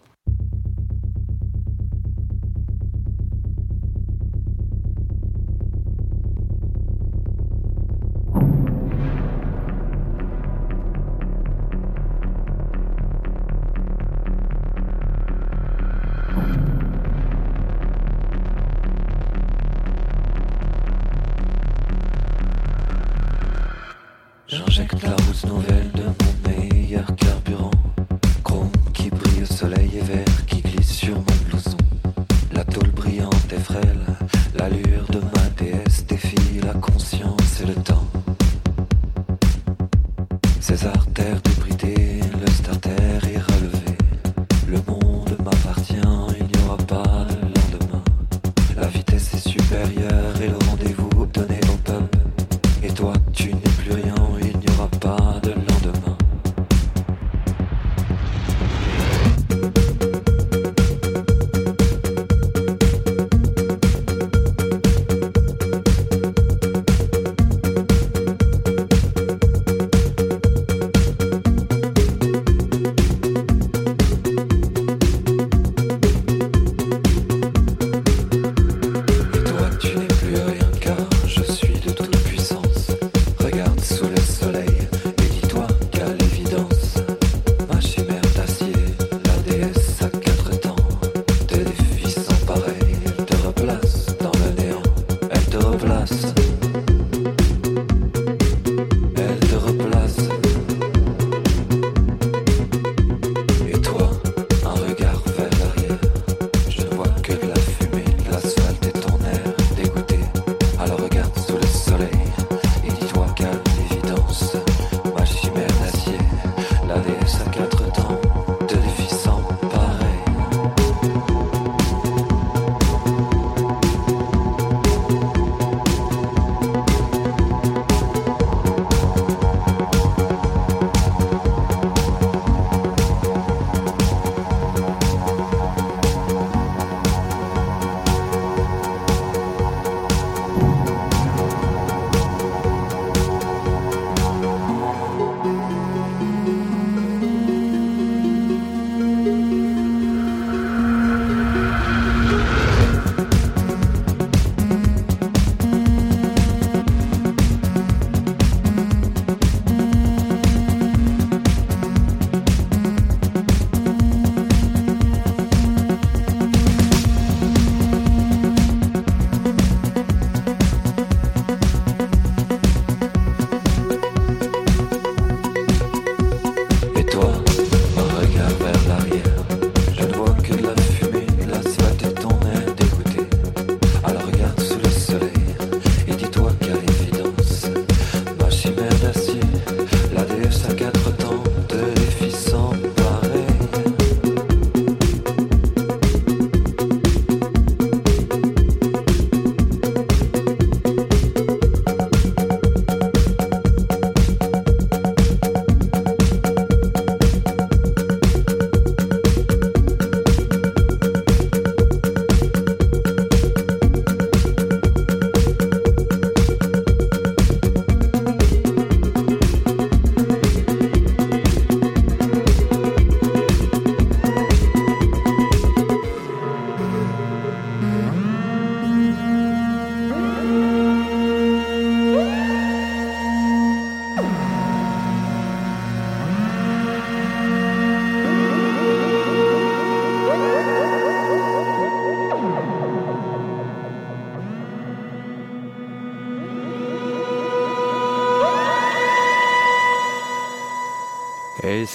[24.72, 26.31] J'écoute la route nouvelle de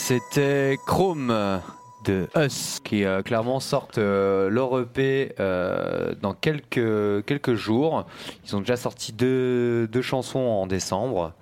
[0.08, 1.62] C'était Chrome
[2.05, 8.05] de Us qui euh, clairement sortent euh, leur EP euh, dans quelques, jours.
[8.45, 11.34] Ils ont déjà sorti deux, deux chansons en décembre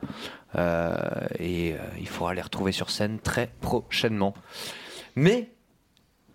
[1.38, 4.34] et il faudra les retrouver sur scène très prochainement.
[5.16, 5.52] Mais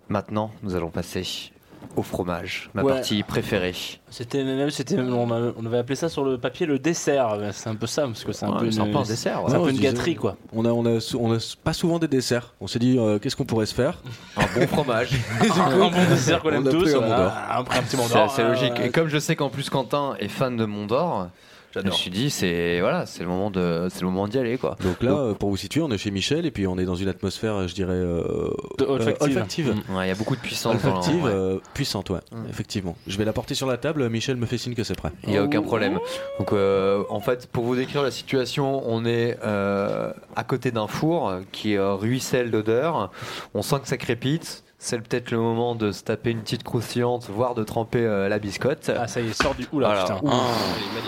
[0.09, 1.51] maintenant, nous allons passer
[1.97, 3.75] au fromage, ma partie préférée.
[4.11, 7.37] C'était même, c'était, on, on, avait appelé ça sur le papier le dessert.
[7.53, 9.55] C'est un peu ça parce que c'est un peu une, un dessert, ouais.
[9.55, 10.37] un peu une gâterie quoi.
[10.53, 12.55] On a, on a, on a, pas souvent des desserts.
[12.61, 14.03] On s'est dit euh, qu'est-ce qu'on pourrait se faire?
[14.37, 15.11] Un bon fromage,
[15.43, 16.95] un, bon dessert qu'on aime tous.
[16.95, 18.31] Un, un, petit Mondor.
[18.31, 18.79] C'est euh, logique.
[18.81, 21.29] Et euh, comme je sais qu'en plus Quentin est fan de Mondor
[21.75, 24.59] je me suis dit c'est voilà, c'est le moment de c'est le moment d'y aller
[24.59, 24.77] quoi.
[24.83, 26.95] Donc là, euh, pour vous situer, on est chez Michel et puis on est dans
[26.97, 28.51] une atmosphère, euh, je dirais, euh,
[28.87, 29.21] olfactive.
[29.21, 29.75] euh, olfactive.
[29.89, 29.97] Mm.
[29.97, 31.31] Ouais, il y a beaucoup de puissance dans Olfactive, ouais.
[31.33, 32.49] euh, puissante, ouais, Mm.
[32.49, 32.97] effectivement.
[33.07, 34.09] Je vais la porter sur la table.
[34.09, 35.11] Michel me fait signe que c'est prêt.
[35.25, 35.99] Il n'y a aucun problème.
[36.39, 40.87] Donc, euh, en fait, pour vous décrire la situation, on est euh, à côté d'un
[40.87, 43.11] four qui euh, ruisselle d'odeur.
[43.55, 44.65] On sent que ça crépite.
[44.83, 48.39] C'est peut-être le moment de se taper une petite croustillante, voire de tremper euh, la
[48.39, 48.91] biscotte.
[48.97, 49.67] Ah, ça y est, sort du.
[49.73, 50.03] Oula, Voilà.
[50.05, 50.21] putain.
[50.23, 50.31] Ouh.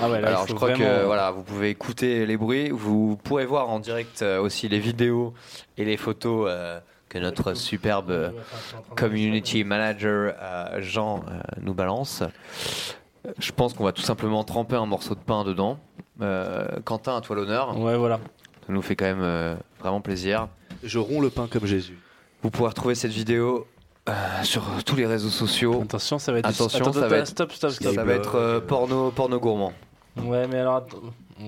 [0.02, 2.68] Ah ouais, là, Alors, je crois vraiment- que voilà, vous pouvez écouter les bruits.
[2.68, 5.32] Vous pourrez voir en direct euh, aussi les vidéos
[5.78, 8.30] et les photos euh, que notre superbe euh,
[8.94, 12.22] community manager euh, Jean euh, nous balance.
[13.38, 15.78] Je pense qu'on va tout simplement tremper un morceau de pain dedans.
[16.20, 17.78] Euh, Quentin, à toi l'honneur.
[17.78, 18.16] Ouais, voilà.
[18.66, 20.48] Ça nous fait quand même euh, vraiment plaisir.
[20.82, 21.98] Je romps le pain comme Jésus.
[22.42, 23.66] Vous pourrez retrouver cette vidéo
[24.08, 24.12] euh,
[24.42, 25.80] sur tous les réseaux sociaux.
[25.82, 26.46] Attention, ça va être.
[26.48, 27.94] Attention, Attends, ça attends, va être- Stop, stop, stop.
[27.94, 29.72] Ça va être euh, porno, porno gourmand.
[30.16, 30.86] Ouais, mais alors.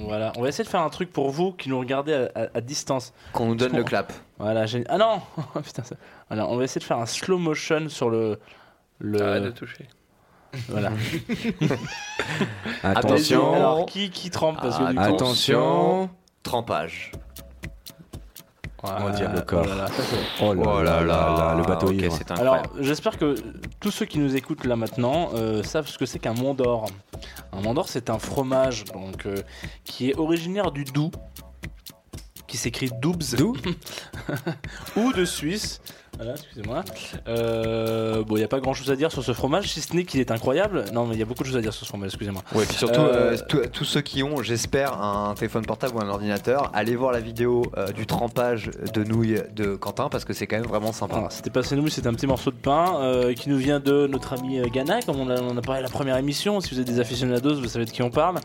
[0.07, 2.49] Voilà, on va essayer de faire un truc pour vous qui nous regardez à, à-
[2.55, 3.12] à distance.
[3.32, 4.12] Qu'on nous donne le clap.
[4.38, 4.88] Voilà, génial.
[4.90, 5.20] Ah non
[5.62, 5.95] Putain, ça-
[6.28, 8.38] voilà, on va essayer de faire un slow motion sur le.
[8.99, 9.20] le...
[9.22, 9.86] Arrête de toucher.
[10.68, 10.90] Voilà.
[12.82, 13.55] Attention.
[13.55, 14.61] Alors, qui, qui trempe?
[14.61, 16.11] Parce que du coup- Attention.
[16.42, 17.12] Trempage.
[18.85, 19.66] On le corps.
[19.66, 21.91] ça, c'est- Oh là là là là, le bateau
[22.39, 23.35] Alors, j'espère que
[23.80, 26.87] tous ceux qui nous écoutent là maintenant euh, savent ce que c'est qu'un Mont d'Or.
[27.53, 29.37] Un Mont d'Or, c'est un fromage donc, euh,
[29.85, 31.12] qui est originaire du Doubs,
[32.47, 33.37] qui s'écrit Doubs.
[33.37, 33.55] D'où
[34.97, 35.80] ou de Suisse.
[36.17, 36.85] Voilà, excusez-moi.
[37.29, 39.95] Euh, bon, il n'y a pas grand chose à dire sur ce fromage, si ce
[39.95, 40.85] n'est qu'il est incroyable.
[40.93, 42.43] Non, mais il y a beaucoup de choses à dire sur ce fromage, excusez-moi.
[42.55, 46.09] Ouais, puis surtout, Euh, euh, tous- ceux qui ont, j'espère, un téléphone portable ou un
[46.09, 50.57] ordinateur, allez voir la vidéo du trempage de nouilles de Quentin parce que c'est quand
[50.57, 51.15] même vraiment sympa.
[51.15, 54.33] Voilà, c'était pas nous, c'était un petit morceau de pain qui nous vient de notre
[54.35, 56.61] ami Ghana, comme on a, on a parlé à la première émission.
[56.61, 58.37] Si vous êtes des aficionados, vous savez de qui on parle.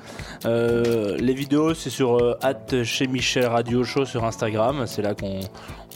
[0.46, 4.86] Les vidéos, c'est sur at chez Michel Radio Show sur Instagram.
[4.88, 5.40] C'est là qu'on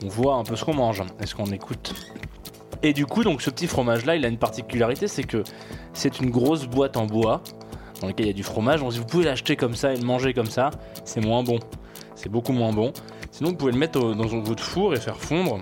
[0.04, 1.94] on voit un peu ce qu'on mange et ce qu'on écoute.
[2.82, 5.44] Et du coup, donc ce petit fromage là, il a une particularité, c'est que
[5.94, 7.42] c'est une grosse boîte en bois
[8.02, 8.82] dans laquelle il y a du fromage.
[8.82, 10.72] Donc si vous pouvez l'acheter comme ça et le manger comme ça,
[11.06, 11.60] c'est moins bon.
[12.16, 12.92] C'est beaucoup moins bon.
[13.32, 15.60] Sinon, vous pouvez le mettre dans votre four et faire fondre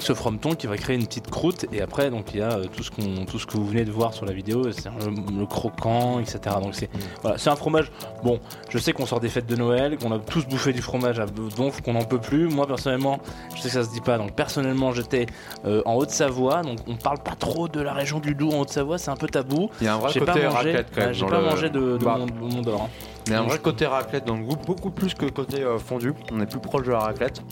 [0.00, 2.64] ce frometon qui va créer une petite croûte et après donc il y a euh,
[2.66, 5.38] tout ce qu'on tout ce que vous venez de voir sur la vidéo c'est le,
[5.40, 6.88] le croquant etc donc c'est
[7.22, 7.90] voilà c'est un fromage
[8.22, 8.38] bon
[8.68, 11.26] je sais qu'on sort des fêtes de Noël qu'on a tous bouffé du fromage à
[11.26, 13.18] donf qu'on n'en peut plus moi personnellement
[13.54, 15.26] je sais que ça se dit pas donc personnellement j'étais
[15.64, 18.98] euh, en Haute-Savoie donc on parle pas trop de la région du Doubs en Haute-Savoie
[18.98, 21.00] c'est un peu tabou Il y a un vrai j'ai côté pas mangé raclette quand
[21.00, 21.12] même.
[21.14, 22.88] j'ai pas le- mangé de, de Bah, mon, mon d'or hein.
[23.26, 25.78] Il y a un vrai côté raclette dans le groupe, beaucoup plus que côté euh,
[25.78, 26.14] fondu.
[26.32, 27.42] On est plus proche de la raclette.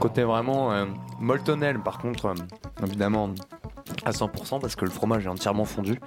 [0.00, 0.86] Côté vraiment euh,
[1.20, 2.34] moltonnel, par contre, euh,
[2.82, 3.30] évidemment
[4.04, 6.00] à 100% parce que le fromage est entièrement fondu.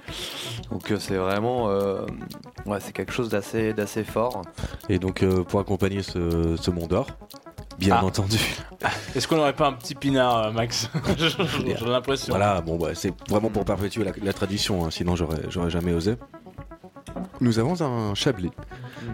[0.70, 2.04] Donc euh, c'est vraiment, euh,
[2.66, 4.42] ouais, c'est quelque chose d'assez, d'assez fort.
[4.88, 7.06] Et donc, euh, pour accompagner ce, ce Mont d'Or,
[7.78, 8.04] bien Ah.
[8.04, 8.38] entendu.
[9.14, 11.28] est-ce qu'on n'aurait pas un petit pinard euh, Max j'ai
[11.76, 15.42] j'ai l'impression Voilà, bon, bah, c'est vraiment pour perpétuer la, la tradition, hein, sinon j'aurais,
[15.48, 16.16] j'aurais jamais osé.
[17.40, 18.50] Nous avons un chablis.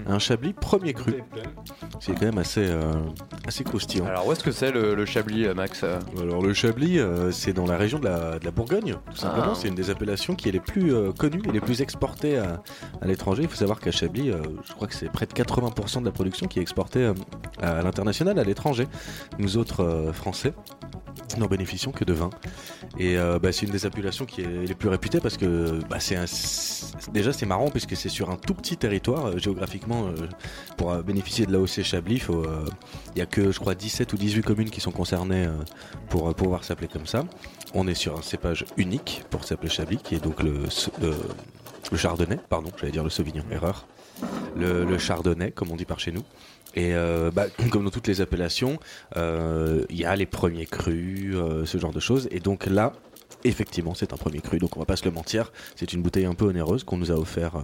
[0.06, 1.22] Un chablis premier cru.
[2.00, 2.92] C'est quand même assez, euh,
[3.46, 4.06] assez croustillant.
[4.06, 7.30] Alors où est-ce que c'est le, le Chablis, euh, Max euh Alors le Chablis, euh,
[7.30, 9.52] c'est dans la région de la, de la Bourgogne, tout simplement.
[9.52, 9.54] Ah.
[9.54, 12.62] C'est une des appellations qui est les plus euh, connues et les plus exportées à,
[13.00, 13.42] à l'étranger.
[13.42, 16.46] Il faut savoir qu'à Chablis, je crois que c'est près de 80% de la production
[16.46, 17.12] qui est exportée
[17.62, 18.86] à l'international, à l'étranger.
[19.38, 20.12] Nous autres euh,
[21.36, 22.30] N'en bénéficions que de vin.
[22.98, 25.98] Et euh, bah, c'est une des appellations qui est les plus réputées parce que bah,
[25.98, 26.16] c'est
[27.12, 30.06] déjà c'est marrant puisque c'est sur un tout petit territoire euh, géographiquement.
[30.06, 30.28] euh,
[30.76, 32.64] pour bénéficier de l'AOC Chablis, il faut, euh,
[33.14, 35.48] il y a que je crois 17 ou 18 communes qui sont concernées
[36.08, 37.24] pour pouvoir s'appeler comme ça.
[37.74, 40.66] On est sur un cépage unique pour s'appeler Chablis, qui est donc le,
[41.96, 43.86] chardonnay, pardon, j'allais dire le sauvignon, erreur.
[44.56, 46.22] Le chardonnay, comme on dit par chez nous.
[46.74, 48.78] Et euh, bah, comme dans toutes les appellations,
[49.16, 52.28] euh, il y a les premiers crus, euh, ce genre de choses.
[52.30, 52.92] Et donc là,
[53.44, 54.58] effectivement, c'est un premier cru.
[54.58, 57.10] Donc on va pas se le mentir, c'est une bouteille un peu onéreuse qu'on nous
[57.10, 57.54] a offert.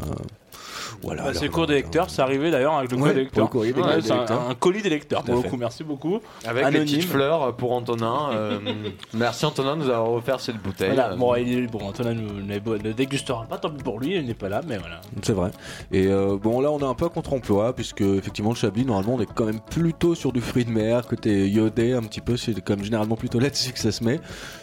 [0.52, 1.22] Euh, voilà.
[1.24, 3.16] Bah, c'est cours des euh, lecteurs, c'est arrivé d'ailleurs avec le Ouais, cours des pour
[3.16, 3.50] le lecteurs.
[3.50, 6.20] courrier des- Ouais, c'est un, colis des pour le coup, merci beaucoup.
[6.46, 6.80] Avec Anonyme.
[6.86, 8.30] les petites fleurs pour Antonin.
[8.32, 8.58] euh,
[9.14, 10.88] merci Antonin de nous avoir offert cette bouteille.
[10.94, 13.98] Voilà, Euh, bon, il est- bon, Antonin ne, ne- ne dégustera pas, tant pis pour
[14.00, 15.00] lui, il n'est pas là, mais voilà.
[15.22, 15.50] C'est vrai.
[15.92, 19.14] Et euh, bon, là, on est un peu à contre-emploi, puisque effectivement, le Chablis, normalement,
[19.14, 22.36] on est quand même plutôt sur du fruit de mer, côté iodé, un petit peu.
[22.36, 24.20] C'est comme généralement plutôt là-dessus que ça se met.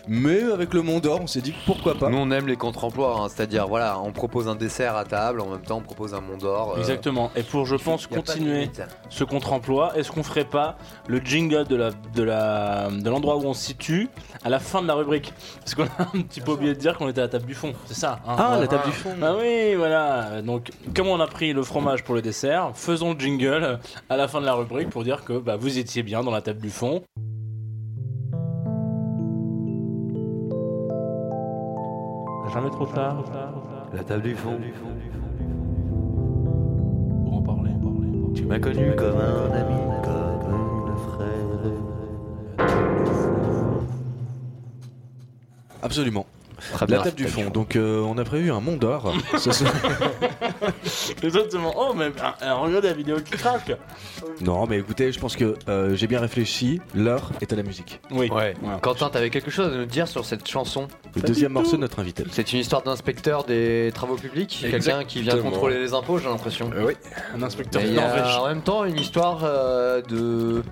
[0.07, 2.09] Mais avec le Mont d'or, on s'est dit pourquoi pas.
[2.09, 5.49] Nous on aime les contre-emplois, hein, c'est-à-dire voilà, on propose un dessert à table, en
[5.49, 6.73] même temps on propose un Mont d'Or.
[6.75, 7.31] euh, Exactement.
[7.35, 8.69] Et pour, je pense, continuer
[9.09, 13.43] ce contre-emploi, est-ce qu'on ferait pas le jingle de la de la de l'endroit où
[13.45, 14.09] on se situe
[14.43, 15.33] à la fin de la rubrique?
[15.59, 17.55] Parce qu'on a un petit peu oublié de dire qu'on était à la table du
[17.55, 18.35] fond, c'est ça hein?
[18.37, 18.61] Ah, Ouais.
[18.61, 19.15] la table du fond.
[19.21, 20.41] Ah oui, voilà.
[20.41, 24.27] Donc, comme on a pris le fromage pour le dessert, faisons le jingle à la
[24.27, 26.69] fin de la rubrique pour dire que bah, vous étiez bien dans la table du
[26.69, 27.03] fond.
[32.53, 33.23] Jamais trop tard.
[33.93, 34.57] La table du fond.
[38.37, 42.67] Tu m'as connu comme un ami, comme un frère.
[45.81, 46.27] Absolument.
[46.73, 47.49] Très La table du fond.
[47.49, 49.13] Donc euh, on a prévu un Mont d'Or.
[51.23, 51.73] Exactement.
[51.77, 53.71] Oh, mais ah, regarde la vidéo qui craque.
[54.41, 56.79] non, mais écoutez, je pense que euh, j'ai bien réfléchi.
[56.95, 57.99] L'heure est à la musique.
[58.11, 58.29] Oui.
[58.29, 58.53] Ouais.
[58.61, 58.79] Voilà.
[58.79, 61.99] Quentin, t'avais quelque chose à nous dire sur cette chanson Le deuxième morceau de notre
[61.99, 62.23] invité.
[62.31, 66.69] C'est une histoire d'inspecteur des travaux publics, quelqu'un qui vient contrôler les impôts, j'ai l'impression.
[66.73, 66.93] Euh, oui.
[67.35, 68.21] Un inspecteur norvège.
[68.21, 70.63] a en même temps une histoire euh, de.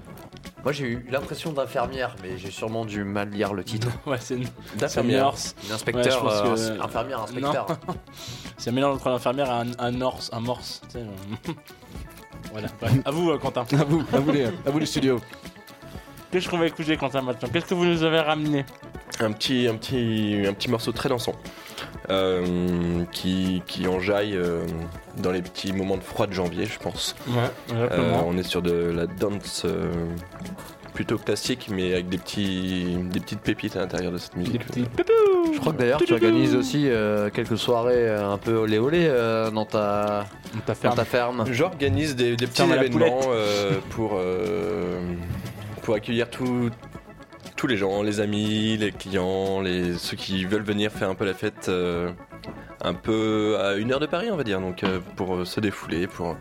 [0.65, 3.87] Moi j'ai eu l'impression d'infirmière, mais j'ai sûrement du mal lire le titre.
[4.07, 4.47] Ouais, c'est une,
[4.77, 5.27] D'infirmière.
[5.63, 7.67] Une Ouais, inspecteur, je pense euh, que- infirmière, inspecteur.
[8.57, 10.29] C'est un mélange entre l'infirmière et un, un norse.
[10.33, 10.81] Un morse.
[10.87, 11.53] tu sais, euh.
[12.51, 12.67] voilà.
[13.05, 13.61] À vous, euh, Quentin.
[13.79, 15.19] À vous, à vous les, à vous les studios.
[16.31, 17.47] Qu'est-ce qu'on va écouter, Quentin, maintenant?
[17.53, 18.65] Qu'est-ce que vous nous avez ramené?
[19.19, 21.33] Un petit, un petit, un petit morceau très dansant
[22.09, 24.65] euh, qui, qui enjaille euh,
[25.17, 27.15] dans les petits moments de froid de janvier, je pense.
[27.27, 27.35] Ouais,
[27.73, 29.91] Euh, on est sur de la danse euh,
[30.93, 34.61] plutôt classique, mais avec des petits, des petites pépites à l'intérieur de cette musique.
[35.53, 39.05] Je crois que d'ailleurs tu organises aussi euh, quelques soirées euh, un peu olé olé
[39.07, 40.25] euh, dans ta,
[40.65, 40.95] Ta dans ferme.
[40.95, 41.45] ta ferme.
[41.51, 45.01] J'organise des, des petits événements euh, pour, euh,
[45.81, 46.69] pour accueillir tout-
[47.55, 51.25] tous les gens, les amis, les clients, les, ceux qui veulent venir faire un peu
[51.25, 52.11] la fête euh,
[52.81, 55.59] un peu à une heure de Paris, on va dire, donc euh, pour euh, se
[55.59, 56.37] défouler, pour,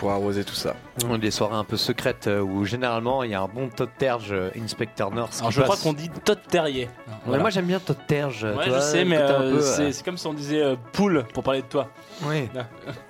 [0.00, 0.74] pour arroser tout ça.
[1.20, 4.32] Des soirées un peu secrètes euh, où généralement il y a un bon Todd Terge,
[4.32, 5.40] euh, inspecteur Nurse.
[5.40, 6.88] Alors, je crois qu'on dit Todd Terrier.
[7.26, 7.42] Voilà.
[7.42, 8.44] moi j'aime bien Todd Terge.
[8.44, 11.60] Ouais, je sais, mais euh, c'est euh, comme si on disait euh, poule pour parler
[11.60, 11.88] de toi.
[12.24, 12.48] Oui.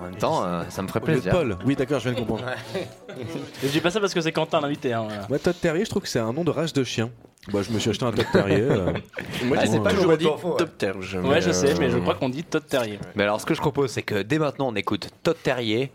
[0.00, 1.32] En même temps, euh, ça me ferait plaisir.
[1.32, 1.56] Paul.
[1.64, 2.44] Oui, d'accord, je viens de comprendre.
[3.62, 4.92] Je dis pas ça parce que c'est Quentin l'invité.
[4.92, 5.26] Hein, voilà.
[5.28, 7.10] Moi, Todd Terrier, je trouve que c'est un nom de race de chien.
[7.52, 8.60] Bah, je me suis acheté un Todd Terrier.
[8.62, 8.92] euh.
[9.44, 10.56] Moi, Ah, je c'est sais pas toujours dit retour faux, ouais.
[10.58, 11.14] top terge.
[11.22, 12.98] Ouais, je sais, mais je crois qu'on dit Todd Terrier.
[13.14, 15.90] Mais alors ce que je propose c'est que dès maintenant on écoute Todd Terrier,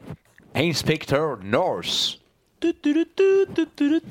[0.56, 2.18] Inspector Norse.
[2.62, 3.06] Tu, tu,
[3.76, 4.02] tu,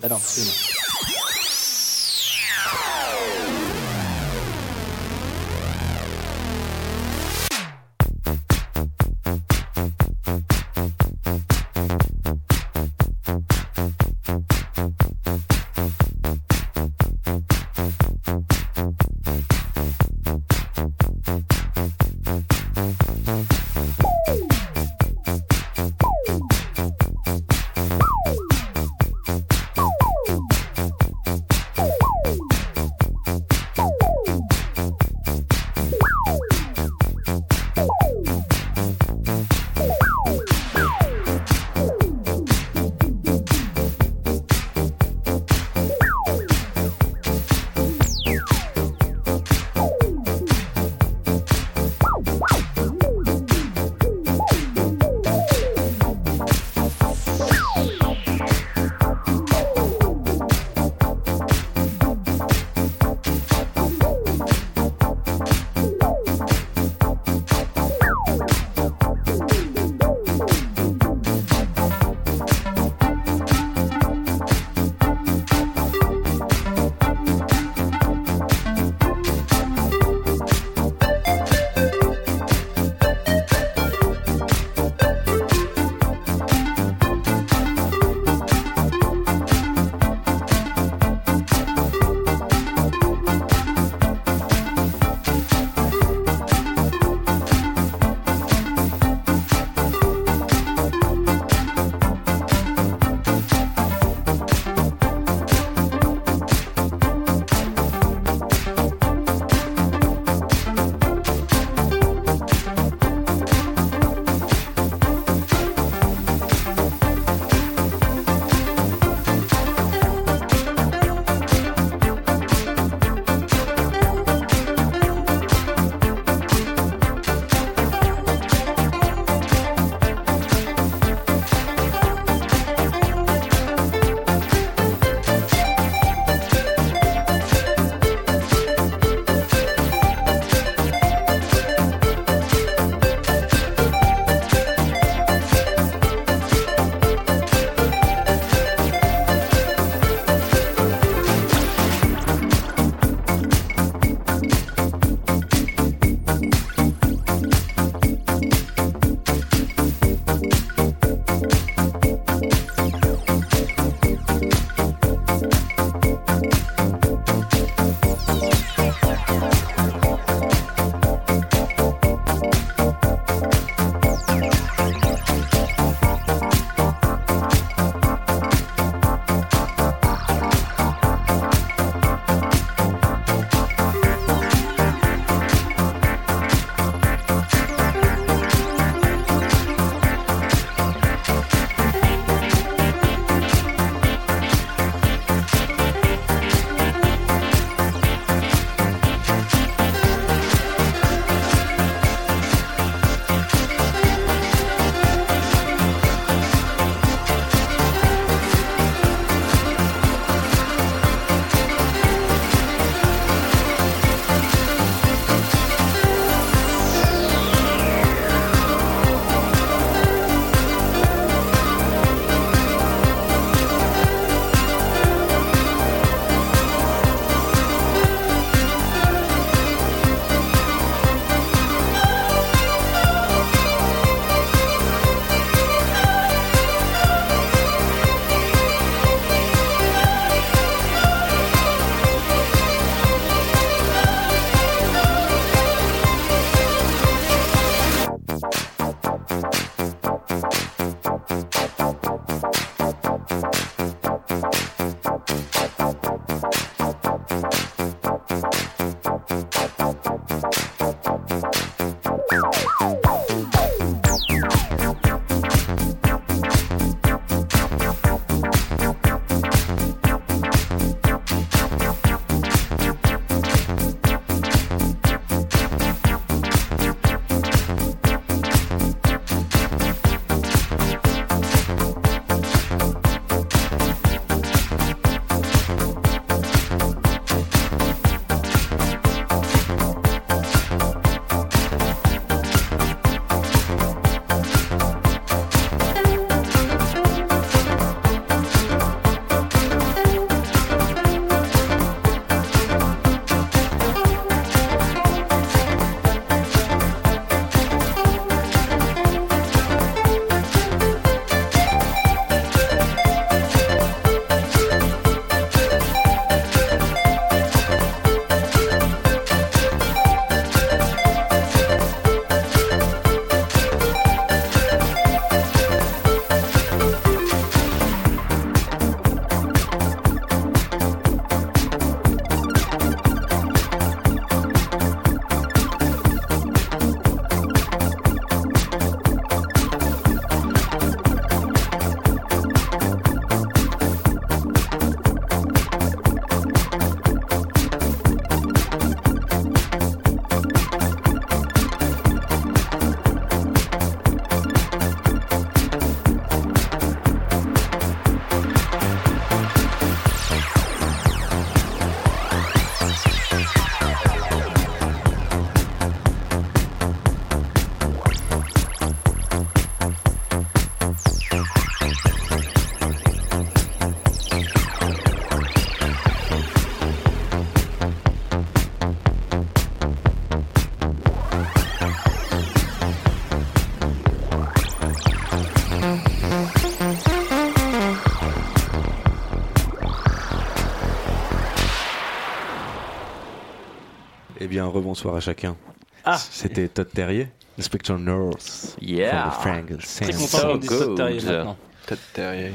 [394.45, 394.49] Ah excuse-moi.
[394.49, 395.57] bien, rebonsoir à chacun.
[396.05, 396.19] Ah.
[396.19, 397.29] C'était Todd Terrier,
[397.59, 398.77] Inspector North.
[398.81, 399.33] Yeah.
[399.69, 401.57] the Très content qu'on dise So Todd Terrier maintenant.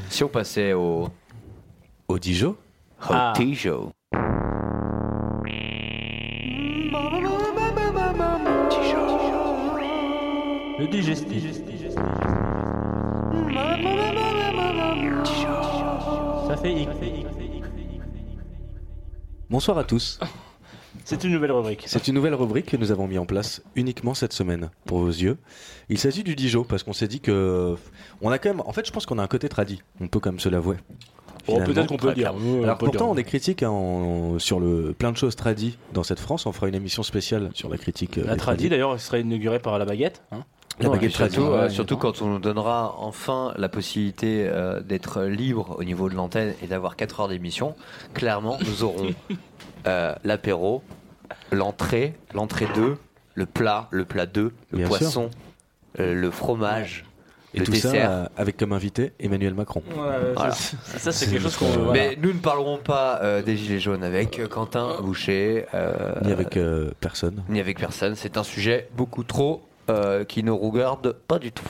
[0.09, 1.09] Si on passait au
[2.07, 2.55] Au Dijon
[3.01, 3.33] Ah.
[3.55, 3.91] Show.
[10.79, 11.43] Le digestif.
[16.47, 16.89] Ça fait hic.
[19.49, 20.19] Bonsoir à tous.
[21.05, 21.83] C'est une nouvelle rubrique.
[21.87, 25.07] C'est une nouvelle rubrique que nous avons mis en place uniquement cette semaine pour vos
[25.09, 25.37] yeux.
[25.89, 27.75] Il s'agit du Dijon parce qu'on s'est dit que
[28.21, 28.61] on a quand même.
[28.65, 29.81] En fait, je pense qu'on a un côté tradit.
[30.01, 30.77] On peut quand même se l'avouer.
[31.45, 31.65] Finalement.
[31.73, 32.29] peut-être qu'on peut dire.
[32.29, 33.09] Alors on peut pourtant, dire.
[33.13, 36.45] on est critique hein, en- sur le plein de choses tradies dans cette France.
[36.45, 38.17] On fera une émission spéciale sur la critique.
[38.17, 38.69] euh, La des tradi tradis.
[38.69, 40.21] d'ailleurs serait inaugurée par la baguette.
[40.31, 40.43] hein.
[40.79, 45.23] La Non, baguette euh, ouais, surtout quand on nous donnera enfin la possibilité euh, d'être
[45.23, 47.75] libre au niveau de l'antenne et d'avoir 4 heures d'émission,
[48.13, 49.09] clairement, nous aurons
[49.87, 50.81] euh, l'apéro,
[51.51, 52.97] l'entrée, l'entrée 2,
[53.35, 55.29] le plat, le plat 2, le Bien poisson,
[55.99, 57.05] euh, le fromage,
[57.53, 57.91] Et le tout dessert.
[57.91, 59.83] ça euh, avec comme invité Emmanuel Macron.
[59.93, 60.51] Voilà.
[60.53, 61.91] Ça, ça, c'est quelque chose qu'on veut.
[61.91, 66.31] Mais nous ne parlerons pas euh, des Gilets jaunes avec euh, Quentin Boucher, euh, Ni
[66.31, 67.43] avec euh, personne.
[67.49, 68.15] ni avec personne.
[68.15, 71.65] C'est un sujet beaucoup trop euh, qui ne regarde pas du tout.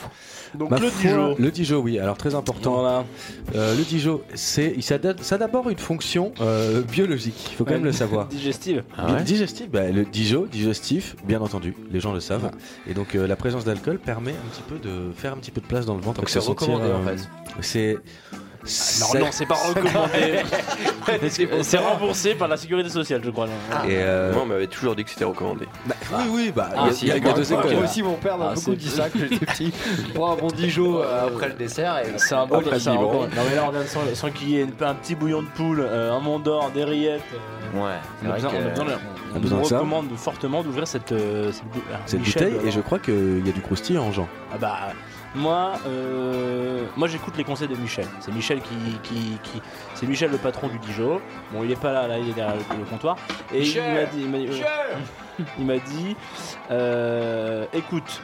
[0.55, 1.35] Donc Ma le Dijon.
[1.37, 1.99] Le Dijon, oui.
[1.99, 2.73] Alors très important.
[2.81, 3.05] Voilà.
[3.55, 7.49] Euh, le Dijon, c'est, il- ça, a, ça a d'abord une fonction euh, biologique.
[7.51, 8.27] Il faut quand même le savoir.
[8.29, 8.83] Digestive.
[8.97, 12.51] Ah ouais Digestif, bah, le Dijon, digestif, bien entendu, les gens le savent.
[12.89, 15.61] Et donc euh, la présence d'alcool permet un petit peu de faire un petit peu
[15.61, 16.19] de place dans le ventre.
[16.21, 17.29] Donc c'est recommandé en fait.
[17.61, 17.97] C'est.
[19.13, 20.43] Non, non, c'est pas recommandé.
[21.29, 23.47] C'est- remboursé par la sécurité sociale, je crois.
[23.87, 25.67] Et euh, Moi, on m'avait toujours dit que c'était recommandé.
[25.85, 27.41] bah, oui, oui, bah, Ah, il y a- si, il y a, y deux moi,
[27.41, 27.73] écoles.
[27.75, 29.73] moi aussi, mon père m'a Ah, beaucoup dit ça quand j'étais petit.
[30.13, 33.23] Prends un bon Dijon euh, après le dessert et C'est un bon biberon.
[33.23, 36.11] Non, mais là, on vient de s'en- s'enquiller une- un petit bouillon de poule, euh,
[36.13, 37.21] un mont d'or, des rillettes.
[37.33, 37.37] euh,
[37.79, 37.91] Ouais,
[38.21, 38.97] on c'est a vrai besoin, on a que- besoin de- On a
[39.35, 39.75] on besoin nous ça.
[39.77, 41.63] recommande fortement d'ouvrir cette, euh, cette,
[41.93, 44.27] ah, Cette Michel, bouteille, et je crois qu'il y a du croustillant en Jean.
[44.51, 44.77] Ah bah
[45.35, 48.05] moi, euh, moi j'écoute les conseils de Michel.
[48.19, 49.61] C'est Michel qui, qui, qui-
[49.93, 51.21] c'est Michel le patron du Dijon.
[51.51, 53.15] Bon, il est pas là, là, il est derrière le, le comptoir.
[53.53, 54.63] Et il m'a dit, il m'a dit,
[55.59, 56.15] il m'a dit,
[56.71, 58.21] euh, écoute,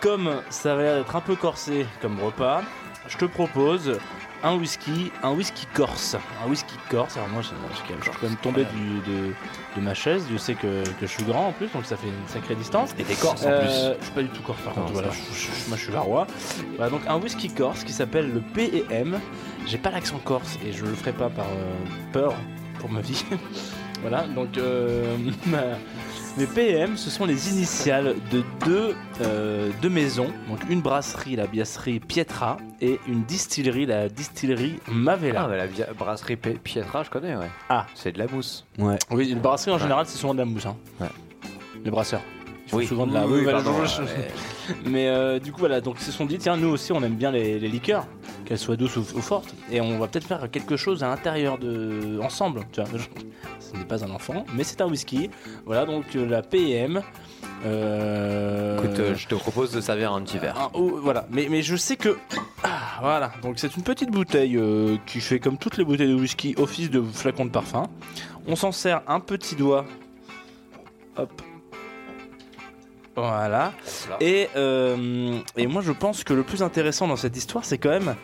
[0.00, 2.62] comme ça va l'air d'être un peu corsé comme repas,
[3.08, 3.98] je te propose
[4.44, 7.16] un whisky, un whisky corse, un whisky corse.
[7.16, 9.32] Alors moi, je, je- je suis quand même tombé du, de,
[9.76, 10.24] de ma chaise.
[10.30, 12.94] Je sais que, que je suis grand en plus, donc ça fait une sacrée distance.
[12.98, 13.60] Et des Corses en Euh,
[13.94, 13.98] plus.
[14.00, 14.92] Je suis pas du tout corse par contre.
[14.92, 16.26] Voilà, je, je- moi je suis varois.
[16.76, 19.18] Voilà, donc un whisky corse qui s'appelle le P&M.
[19.66, 21.72] J'ai pas l'accent corse et je le ferai pas par euh,
[22.12, 22.34] peur
[22.80, 23.24] pour ma vie.
[24.02, 25.16] voilà, donc euh,
[25.46, 25.58] ma-
[26.38, 30.30] mes PM, ce sont les initiales de deux, euh, deux maisons.
[30.48, 35.42] Donc une brasserie, la brasserie Pietra, et une distillerie, la distillerie Mavella.
[35.44, 37.50] Ah, mais la brasserie P- Pietra, je connais, ouais.
[37.68, 37.86] Ah.
[37.94, 38.64] C'est de la mousse.
[38.78, 38.98] Ouais.
[39.10, 40.66] Oui, une brasserie en général, c'est souvent de la mousse.
[40.66, 40.76] Hein.
[41.00, 41.08] Ouais.
[41.84, 42.22] Les brasseurs.
[42.72, 42.86] Font Oui.
[42.86, 44.28] souvent de la Oui, pardon, ouais.
[44.86, 47.16] Mais euh, du coup, voilà, donc ils se sont dit, tiens, nous aussi, on aime
[47.16, 48.06] bien les, les liqueurs,
[48.46, 51.58] qu'elles soient douces ou, ou fortes, et on va peut-être faire quelque chose à l'intérieur
[51.58, 52.18] de.
[52.22, 52.88] ensemble, tu vois.
[53.60, 55.28] Ce n'est pas un enfant, mais c'est un whisky.
[55.66, 57.02] Voilà, donc euh, la PM.
[57.66, 58.78] Euh...
[58.78, 60.70] Écoute, euh, je te propose de servir un petit verre.
[60.72, 62.16] oh, voilà, mais, mais je sais que.
[62.64, 66.14] Ah, voilà, donc c'est une petite bouteille euh, qui fait comme toutes les bouteilles de
[66.14, 67.84] whisky, office de flacon de parfum.
[68.46, 69.84] On s'en sert un petit doigt.
[71.18, 71.42] Hop.
[73.16, 73.72] Voilà.
[74.20, 77.90] Et, euh, et moi je pense que le plus intéressant dans cette histoire, c'est quand
[77.90, 78.14] même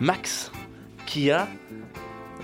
[0.00, 0.52] Max
[1.06, 1.48] qui a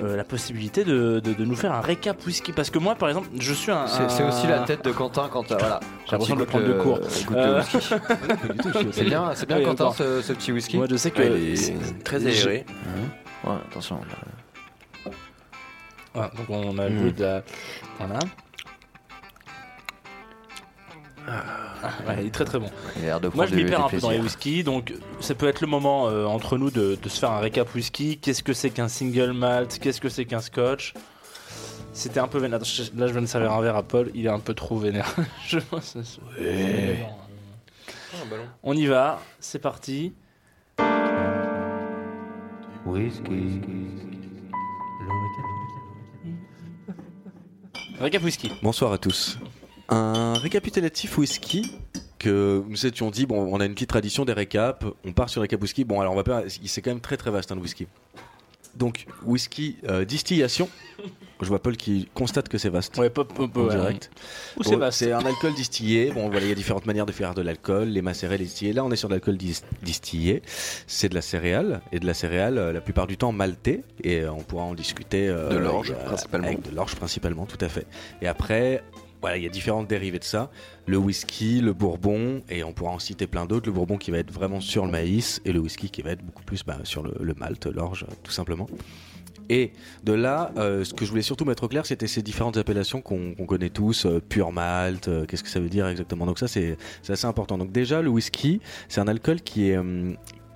[0.02, 2.52] euh, la possibilité de, de- de nous faire un récap whisky.
[2.52, 3.86] Parce que moi par exemple, je suis un.
[3.88, 5.80] C'est c'est aussi la tête de Quentin quand euh, voilà.
[6.06, 7.94] J'ai l'impression de il prendre de le- le Euh, whisky.
[8.92, 10.76] C'est bien, c'est bien Oui, Quentin ce, ce petit whisky.
[10.76, 11.22] Moi je sais que.
[11.22, 12.64] Ouais, il est c'est- très aéré.
[13.44, 14.00] Ouais, attention.
[16.14, 16.96] Voilà, donc on a Mm.
[16.98, 17.42] vu de la.
[17.98, 18.18] Voilà.
[21.30, 22.70] Ah, ouais, il est très très bon.
[22.96, 25.34] Il a l'air de Moi je m'y perds un peu dans les whisky, donc ça
[25.34, 28.18] peut être le moment euh, entre nous de, de se faire un récap whisky.
[28.18, 29.78] Qu'est-ce que c'est qu'un single malt?
[29.78, 30.94] Qu'est-ce que c'est qu'un scotch?
[31.92, 32.58] C'était un peu vénère.
[32.60, 35.14] Là je viens de servir un verre à Paul, il est un peu trop vénère.
[35.46, 37.06] Je pense que c'est-
[38.62, 40.14] On y va, c'est parti.
[48.00, 48.52] Récap whisky.
[48.62, 49.38] Bonsoir à tous.
[49.88, 51.72] Un récapitulatif whisky
[52.18, 55.40] que nous étions dit, bon, on a une petite tradition des récaps, on part sur
[55.40, 55.84] récap whisky.
[55.84, 57.86] Bon, alors on va pas, c'est quand même très très vaste un whisky.
[58.76, 60.68] Donc, whisky euh, distillation.
[61.40, 62.96] Je vois Paul qui constate que c'est vaste.
[62.98, 63.70] Ouais, pop, pop, en ouais.
[63.76, 64.10] direct.
[64.56, 64.98] Ou Bon, c'est vaste.
[64.98, 66.10] C'est un alcool distillé.
[66.12, 68.72] Bon, voilà, il y a différentes manières de faire de l'alcool, les macérés, les distillés.
[68.72, 70.42] Là, on est sur de l'alcool dis- distillé.
[70.86, 73.82] C'est de la céréale et de la céréale, euh, la plupart du temps maltée.
[74.04, 75.28] Et euh, on pourra en discuter.
[75.28, 76.46] euh, De l'orge, principalement.
[76.48, 77.86] Avec de l'orge principalement, tout à fait.
[78.20, 78.82] Et après,
[79.20, 80.50] voilà, il y a différentes dérivés de ça.
[80.86, 83.66] Le whisky, le bourbon, et on pourra en citer plein d'autres.
[83.66, 86.24] Le bourbon qui va être vraiment sur le maïs, et le whisky qui va être
[86.24, 88.68] beaucoup plus bah, sur le, le malt, l'orge, tout simplement.
[89.50, 89.72] Et
[90.04, 93.00] de là, euh, ce que je voulais surtout mettre au clair, c'était ces différentes appellations
[93.00, 96.26] qu'on connaît tous, euh, pure malt, euh, qu'est-ce que ça veut dire exactement?
[96.26, 97.56] Donc ça, c'est c'est assez important.
[97.56, 99.78] Donc déjà, le whisky, c'est un alcool qui est...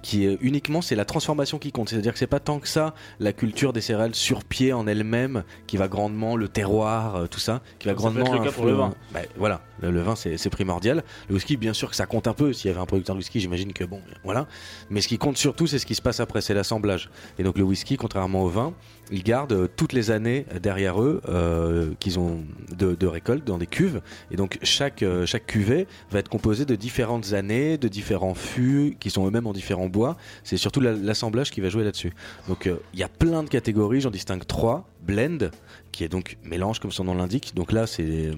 [0.02, 1.88] qui est uniquement c'est la transformation qui compte.
[1.88, 5.44] C'est-à-dire que c'est pas tant que ça la culture des céréales sur pied en elle-même
[5.66, 8.44] qui va grandement le terroir euh, tout ça qui va Ça peut être grandement le
[8.44, 8.94] cas pour le vin.
[9.12, 9.60] Bah, voilà.
[9.80, 11.02] Le, le vin c'est c'est primordial.
[11.28, 12.52] Le whisky bien sûr que ça compte un peu.
[12.52, 14.46] S'il y avait un producteur de whisky j'imagine que bon voilà.
[14.90, 17.10] Mais ce qui compte surtout c'est ce qui se passe après c'est l'assemblage.
[17.38, 18.74] Et donc le whisky contrairement au vin
[19.12, 22.44] ils gardent euh, toutes les années derrière eux euh, qu'ils ont
[22.76, 24.00] de, récolte dans des cuves.
[24.30, 28.96] Et donc chaque euh, chaque cuvée va être composée de différentes années de différents fûts
[28.98, 30.16] qui sont eux-mêmes en différents bois.
[30.44, 32.12] C'est surtout la- l'assemblage qui va jouer là-dessus.
[32.48, 34.00] Donc il y a plein de catégories.
[34.00, 34.88] J'en distingue trois.
[35.02, 35.50] Blend
[35.90, 37.54] qui est donc mélange comme son nom l'indique.
[37.54, 38.30] Donc là c'est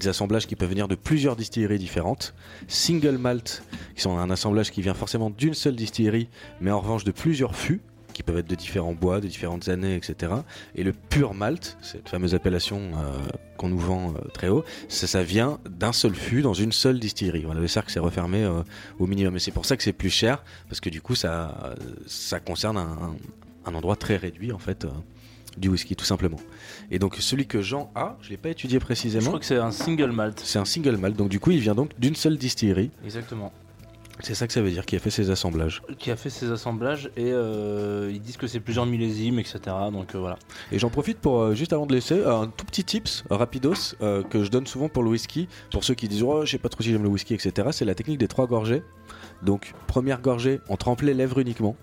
[0.00, 2.32] des assemblages qui peuvent venir de plusieurs distilleries différentes.
[2.68, 3.62] Single malt
[3.94, 6.28] qui sont un assemblage qui vient forcément d'une seule distillerie
[6.60, 7.80] mais en revanche de plusieurs fûts
[8.12, 10.32] qui peuvent être de différents bois, de différentes années, etc.
[10.74, 13.18] Et le pur malt, cette fameuse appellation euh,
[13.56, 16.98] qu'on nous vend euh, très haut, ça, ça vient d'un seul fût dans une seule
[17.00, 17.42] distillerie.
[17.44, 18.62] Voilà, le cercle s'est refermé euh,
[18.98, 19.36] au minimum.
[19.36, 21.74] Et c'est pour ça que c'est plus cher, parce que du coup, ça,
[22.06, 23.16] ça concerne un,
[23.64, 24.86] un endroit très réduit, en fait,
[25.56, 26.38] du whisky, tout simplement.
[26.90, 29.46] Et donc, celui que Jean a, je ne l'ai pas étudié Je précisément, crois que
[29.46, 30.40] c'est un single malt.
[30.44, 31.16] c'est un single malt.
[31.16, 32.90] Donc, du coup, il vient donc d'une seule distillerie.
[33.04, 33.52] Exactement.
[34.20, 35.82] C'est ça que ça veut dire, qui a fait ses assemblages.
[35.98, 39.60] Qui a fait ses assemblages et euh, ils disent que c'est plusieurs millésimes, etc.
[39.90, 40.38] Donc euh, voilà.
[40.70, 43.96] Et j'en profite pour, euh, juste avant de laisser, un tout petit tips, rapidos,
[44.30, 46.68] que je donne souvent pour le whisky, pour ceux qui disent Oh, je sais pas
[46.68, 47.68] trop si j'aime le whisky, etc.
[47.72, 48.82] C'est la technique des trois gorgées.
[49.42, 51.74] Donc, première gorgée, on trempe les lèvres uniquement.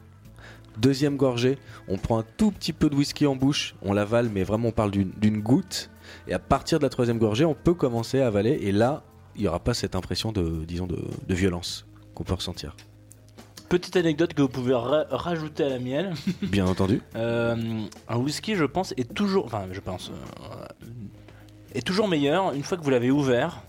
[0.78, 1.58] Deuxième gorgée,
[1.90, 4.72] on prend un tout petit peu de whisky en bouche, on l'avale, mais vraiment on
[4.72, 5.90] parle d'une d'une goutte.
[6.28, 9.04] Et à partir de la troisième gorgée, on peut commencer à avaler, et là,
[9.36, 11.89] il n'y aura pas cette impression de, disons, de, de violence
[12.20, 12.76] qu'on peut ressentir.
[13.70, 16.14] Petite anecdote que vous pouvez ra- rajouter à la mienne.
[16.42, 17.02] Bien entendu.
[17.16, 17.56] Euh,
[18.10, 20.66] un whisky, je pense, est toujours, enfin, je pense, euh,
[21.74, 23.62] est toujours meilleur une fois que vous l'avez ouvert,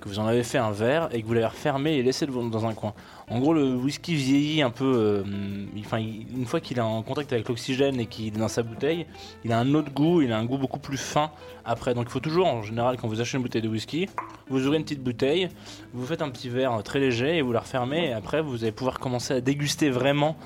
[0.00, 2.66] que vous en avez fait un verre et que vous l'avez refermé et laissé dans
[2.66, 2.94] un coin.
[3.28, 4.84] En gros, le whisky vieillit un peu.
[5.26, 8.62] euh, Enfin, une fois qu'il est en contact avec l'oxygène et qu'il est dans sa
[8.62, 9.06] bouteille,
[9.44, 10.20] il a un autre goût.
[10.22, 11.30] Il a un goût beaucoup plus fin
[11.64, 11.94] après.
[11.94, 14.08] Donc, il faut toujours, en général, quand vous achetez une bouteille de whisky,
[14.48, 15.48] vous ouvrez une petite bouteille,
[15.92, 18.06] vous faites un petit verre très léger et vous la refermez.
[18.08, 20.36] Et après, vous allez pouvoir commencer à déguster vraiment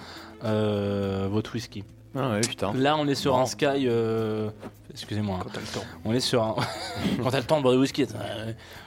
[0.44, 1.84] euh, votre whisky.
[2.16, 2.72] Ah ouais, putain.
[2.74, 3.86] Là, on est sur un Sky.
[3.88, 4.48] euh,
[4.92, 5.38] Excusez-moi.
[5.40, 5.46] hein.
[6.04, 6.54] On est sur un.
[7.22, 8.06] Quand t'as le temps de boire du whisky,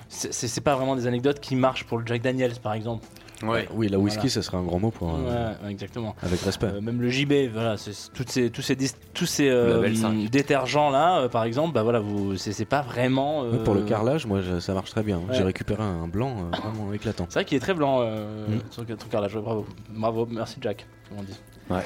[0.10, 3.06] c'est pas vraiment des anecdotes qui marchent pour le Jack Daniels, par exemple.
[3.44, 3.68] Ouais.
[3.76, 4.30] Oui, la whisky, Voilà.
[4.32, 6.16] ça serait un grand mot pour un- Ouais, exactement.
[6.24, 6.66] avec respect.
[6.74, 8.76] Euh, même le JB, voilà, c'est- toutes ces, tous ces,
[9.14, 10.30] tous ces euh, Level 5.
[10.32, 13.44] détergents là, euh, par exemple, bah voilà, vous, c'est c'est pas vraiment.
[13.44, 15.18] euh, Ouais, Pour le carrelage, moi, je- ça marche très bien.
[15.18, 15.34] Ouais.
[15.36, 17.28] J'ai récupéré un blanc euh, vraiment éclatant.
[17.30, 18.60] C'est vrai qu'il est très blanc, euh, Mm.
[18.76, 19.38] ton, ton carrelage.
[19.38, 21.38] Bravo, bravo, merci Jack, comme on dit.
[21.70, 21.84] Ouais.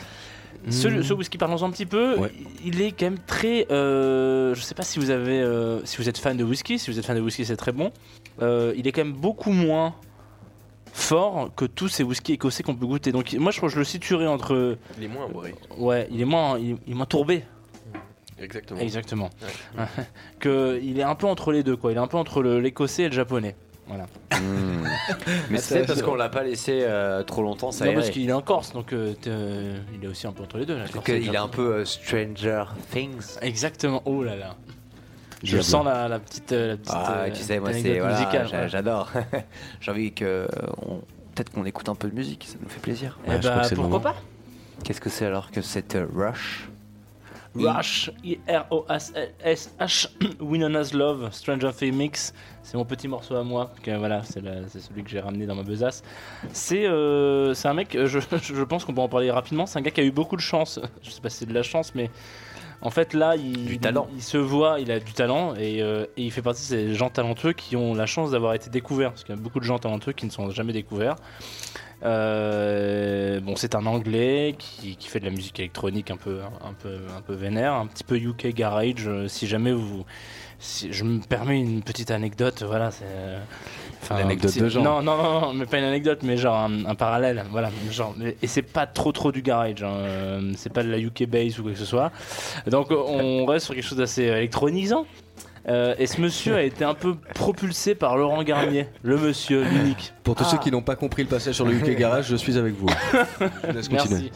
[0.69, 1.03] Ce, Mm.
[1.03, 2.17] ce whisky, parlons un petit peu.
[2.17, 2.31] Ouais.
[2.65, 3.65] Il est quand même très.
[3.71, 6.77] euh, je sais pas si vous avez, euh, si vous êtes fan de whisky.
[6.79, 7.91] Si vous êtes fan de whisky, c'est très bon.
[8.41, 9.95] Euh, il est quand même beaucoup moins
[10.93, 13.11] fort que tous ces whiskies écossais qu'on peut goûter.
[13.11, 14.77] Donc moi, je crois que je le situerais entre.
[14.97, 15.55] Il est moins bourré.
[15.77, 17.43] Ouais, il est moins, il, il est moins tourbé.
[18.39, 18.79] Exactement.
[18.79, 19.29] Exactement.
[20.39, 21.91] que il est un peu entre les deux, quoi.
[21.91, 23.55] Il est un peu entre l'écossais et le japonais.
[23.91, 24.05] Voilà.
[24.39, 24.87] Hmm.
[25.49, 28.29] Mais c'est peut-être parce qu'on l'a pas laissé euh, trop longtemps, ça Non, parce qu'il
[28.29, 30.77] est en Corse, donc euh, euh, il est aussi un peu entre les deux.
[30.93, 33.37] Corse le qu'il est un peu euh, Stranger Things.
[33.41, 34.01] Exactement.
[34.05, 34.55] Oh là là.
[35.43, 39.09] Je sens la, la petite, la petite Ah, euh, tu sais, moi, c'est voilà, j'adore.
[39.81, 40.47] J'ai envie que
[40.87, 41.01] on-
[41.33, 43.17] peut-être qu'on écoute un peu de musique, ça nous fait plaisir.
[43.25, 44.15] Eh Ouais, bah, c'est pourquoi pas?
[44.83, 46.69] Qu'est-ce que c'est alors que cette euh, Rush?
[47.55, 50.09] Rush, I-R-O-S-H,
[50.39, 52.33] Winona's Love, Stranger Things Mix.
[52.63, 53.71] C'est mon petit morceau à moi.
[53.83, 56.03] Que, voilà, c'est la- c'est celui que j'ai ramené dans ma besace.
[56.53, 59.65] C'est euh, c'est un mec, euh, je, je pense qu'on peut en parler rapidement.
[59.65, 60.79] C'est un gars qui a eu beaucoup de chance.
[61.03, 62.09] Je sais pas si c'est de la chance, mais
[62.81, 64.07] en fait là, il, Du talent.
[64.15, 66.93] il, se voit, il a du talent et, euh, et il fait partie de ces
[66.93, 69.09] gens talentueux qui ont la chance d'avoir été découverts.
[69.11, 71.15] Parce qu'il y a beaucoup de gens talentueux qui ne sont jamais découverts.
[72.03, 76.73] Euh, bon, c'est un anglais qui, qui fait de la musique électronique un peu, un
[76.73, 79.07] peu, un peu vénère, un petit peu UK garage.
[79.07, 80.03] euh, Si jamais vous,
[80.59, 83.03] si je me permets une petite anecdote, voilà, c'est.
[83.07, 83.39] euh,
[84.01, 84.83] enfin, L'anecdote c'est- de Jean.
[84.83, 88.15] Non, non, non, non, mais pas une anecdote, mais genre un, un parallèle, voilà, genre.
[88.41, 89.83] Et c'est pas trop, trop du garage.
[89.83, 92.11] hein, c'est pas de la UK bass ou quoi que ce soit.
[92.67, 95.05] Donc on reste sur quelque chose d'assez électronisant.
[95.67, 100.13] Euh, et ce monsieur a été un peu propulsé par Laurent Garnier, le monsieur, l'unique.
[100.23, 100.51] Pour tous Ah.
[100.51, 102.87] ceux qui n'ont pas compris le passage sur le UK Garage, je suis avec vous.
[103.67, 104.21] Je laisse continuer.
[104.21, 104.31] Merci.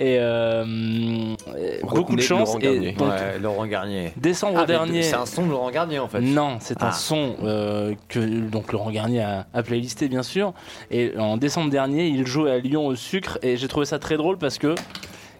[0.00, 1.34] Et euh,
[1.82, 2.48] beaucoup de chance.
[2.54, 2.92] Laurent Et Garnier.
[2.92, 4.12] donc, Ouais, Laurent Garnier.
[4.16, 5.02] décembre Ah, dernier.
[5.02, 6.20] C'est un son de Laurent Garnier en fait.
[6.20, 6.92] Non, c'est un Ah.
[6.92, 10.52] son euh, que donc Laurent Garnier a, a playlisté bien sûr.
[10.90, 14.16] Et en décembre dernier, il jouait à Lyon au Sucre et j'ai trouvé ça très
[14.16, 14.74] drôle parce que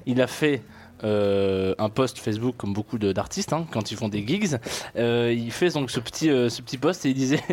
[0.07, 0.63] il a fait
[1.05, 4.57] euh, un post Facebook comme beaucoup d'artistes hein, quand ils font des gigs.
[4.97, 7.41] Euh, il fait donc ce petit euh, ce petit post et il disait.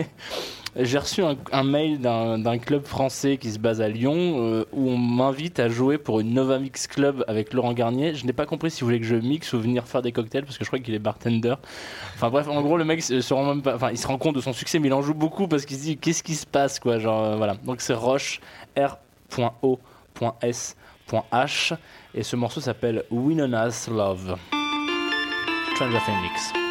[0.77, 4.97] J'ai reçu un, mail d'un club français qui se base à Lyon euh, où on
[4.97, 8.13] m'invite à jouer pour une Nova Mix Club avec Laurent Garnier.
[8.13, 10.43] Je n'ai pas compris si vous voulez que je mixe ou venir faire des cocktails
[10.43, 11.55] parce que je crois qu'il est bartender.
[12.15, 14.41] Enfin bref, en gros le mec se rend même pas, il se rend compte de
[14.41, 16.81] son succès mais il en joue beaucoup parce qu'il se dit qu'est-ce qui se passe
[16.81, 17.55] quoi, genre voilà.
[17.63, 18.41] Donc c'est Roche
[22.13, 24.37] Et ce morceau s'appelle Winona's Love.
[25.75, 26.64] Stranger Things.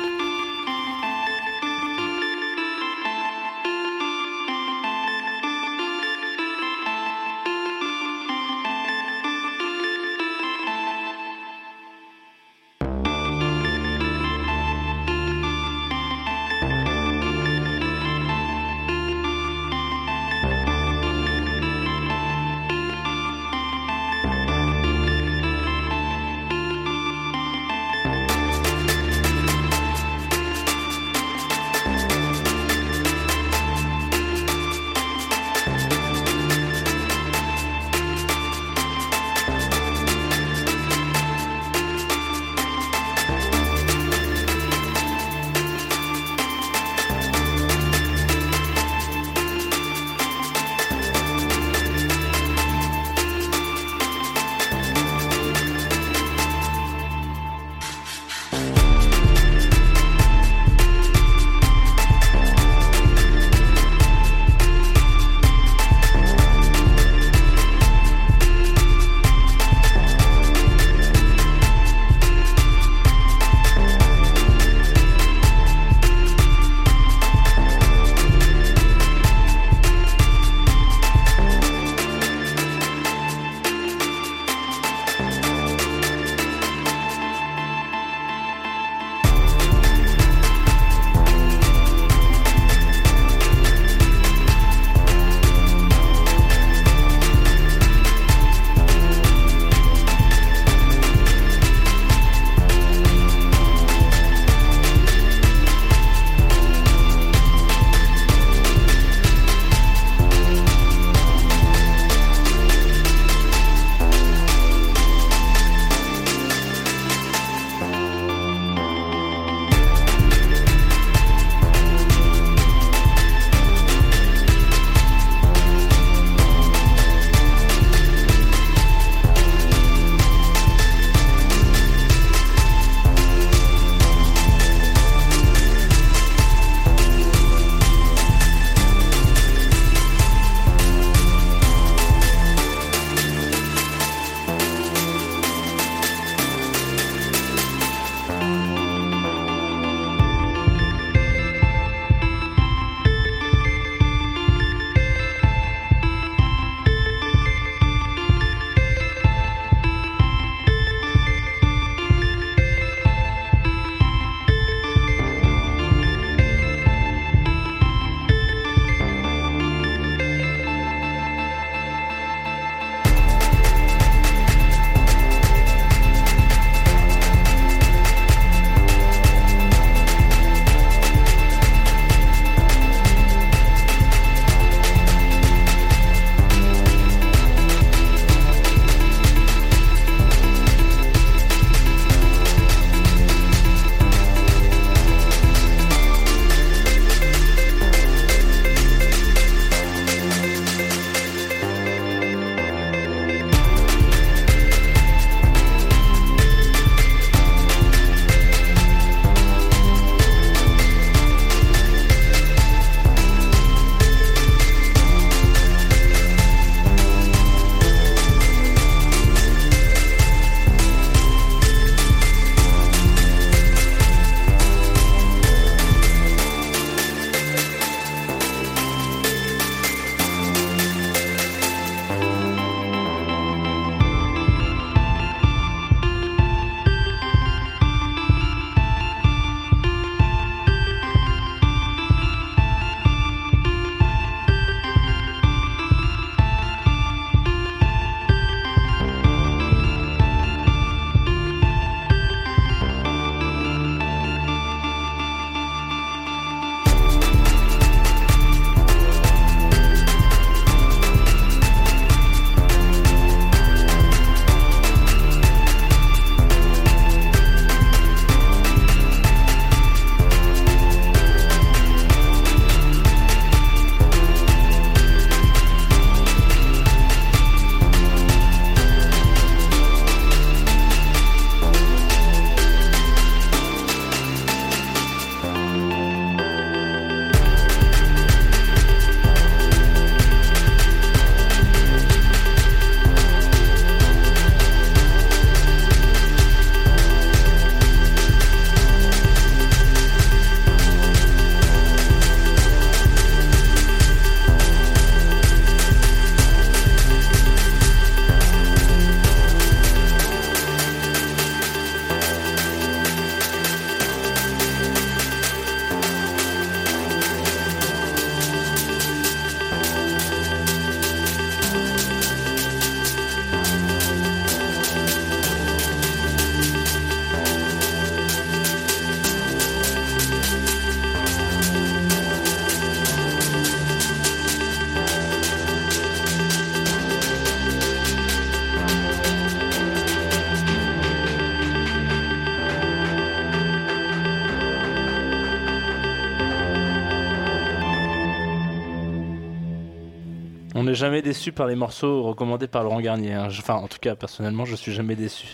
[351.05, 353.35] Jamais déçu par les morceaux recommandés par Laurent Garnier.
[353.35, 353.49] hein.
[353.51, 355.49] Je- Enfin, en tout cas, personnellement, je suis jamais déçu.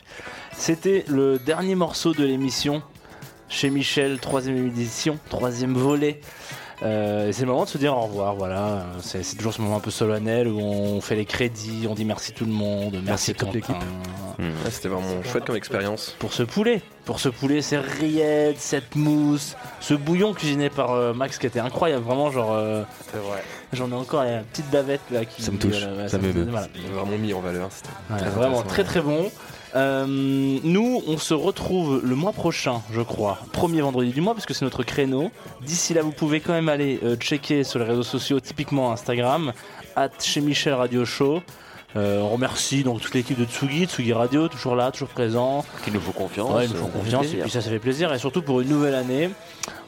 [0.53, 2.83] C'était le dernier morceau de l'émission
[3.49, 6.21] chez Michel, troisième édition, troisième volet.
[6.83, 8.35] Euh, et c'est le moment de se dire au revoir.
[8.37, 11.95] Voilà, c'est c'est toujours ce moment un peu solennel où on fait les crédits, on
[11.95, 13.79] dit merci tout le monde, merci, Merci toute Quentin.
[14.39, 16.17] Ouais, C'était vraiment chouette comme expérience.
[16.19, 21.13] Pour ce poulet, pour ce poulet, ces rillettes, cette mousse, ce bouillon cuisiné par euh,
[21.13, 22.53] Max qui était incroyable, vraiment genre.
[22.55, 22.83] euh,
[23.13, 23.43] C'est vrai.
[23.73, 26.67] J'en ai encore la petite bavette là qui Ça me touche, voilà, ouais, ça voilà.
[26.67, 27.69] Ont vraiment mis en valeur.
[27.71, 29.31] C'était Ouais, très vraiment très très bon.
[29.77, 34.47] Euh, nous, on se retrouve le mois prochain, je crois, premier vendredi du mois, parce
[34.47, 35.31] que c'est notre créneau.
[35.65, 39.53] D'ici là, vous pouvez quand même aller euh, checker sur les réseaux sociaux, typiquement Instagram,
[39.95, 41.41] at chez Michel Radio Show.
[41.97, 45.65] Euh, on remercie donc toute l'équipe de Tsugi, Tsugi Radio, toujours là, toujours présent.
[45.85, 46.53] Qui nous font confiance.
[46.53, 48.13] Ouais, ils nous font euh, confiance et puis ça, ça fait plaisir.
[48.13, 49.31] Et surtout pour une nouvelle année,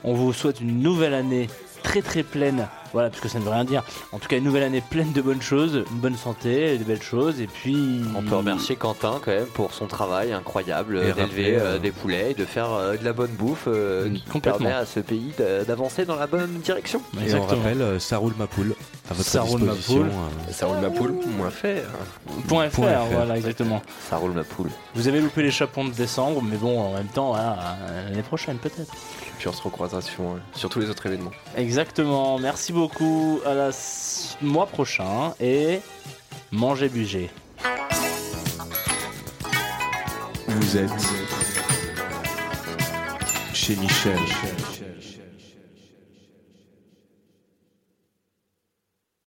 [0.02, 1.48] on vous souhaite une nouvelle année
[1.82, 2.68] très très pleine.
[2.92, 3.82] Voilà, parce que ça ne veut rien dire.
[4.12, 7.00] En tout cas, une nouvelle année pleine de bonnes choses, une bonne santé, de belles
[7.02, 7.40] choses.
[7.40, 8.02] Et puis.
[8.14, 11.90] On peut remercier Quentin quand même pour son travail incroyable euh, d'élever euh, euh, des
[11.90, 14.58] poulets et de faire euh, de la bonne bouffe euh, Mm, qui complètement.
[14.58, 15.32] permet à ce pays
[15.66, 17.00] d'avancer dans la bonne direction.
[17.14, 17.62] Et on Exactement.
[17.62, 18.74] rappelle, euh, ça roule ma poule
[19.10, 20.10] à votre Ça roule ma poule.
[20.50, 21.82] Ça roule ma poule, moins fait.
[22.46, 23.06] Point .fr, Point fr.
[23.12, 23.80] voilà, exactement.
[24.10, 24.68] Ça roule ma poule.
[24.94, 27.56] Vous avez loupé les chapons de décembre, mais bon, en même temps, voilà,
[27.88, 28.92] euh, l'année prochaine peut-être.
[29.42, 31.32] Puis on se recroisera sur, sur tous les autres événements.
[31.56, 32.38] Exactement.
[32.38, 33.40] Merci beaucoup.
[33.44, 33.70] À la
[34.40, 35.80] mois prochain et
[36.52, 37.28] mangez bugez.
[40.46, 40.90] Vous êtes
[43.52, 44.20] chez Michel.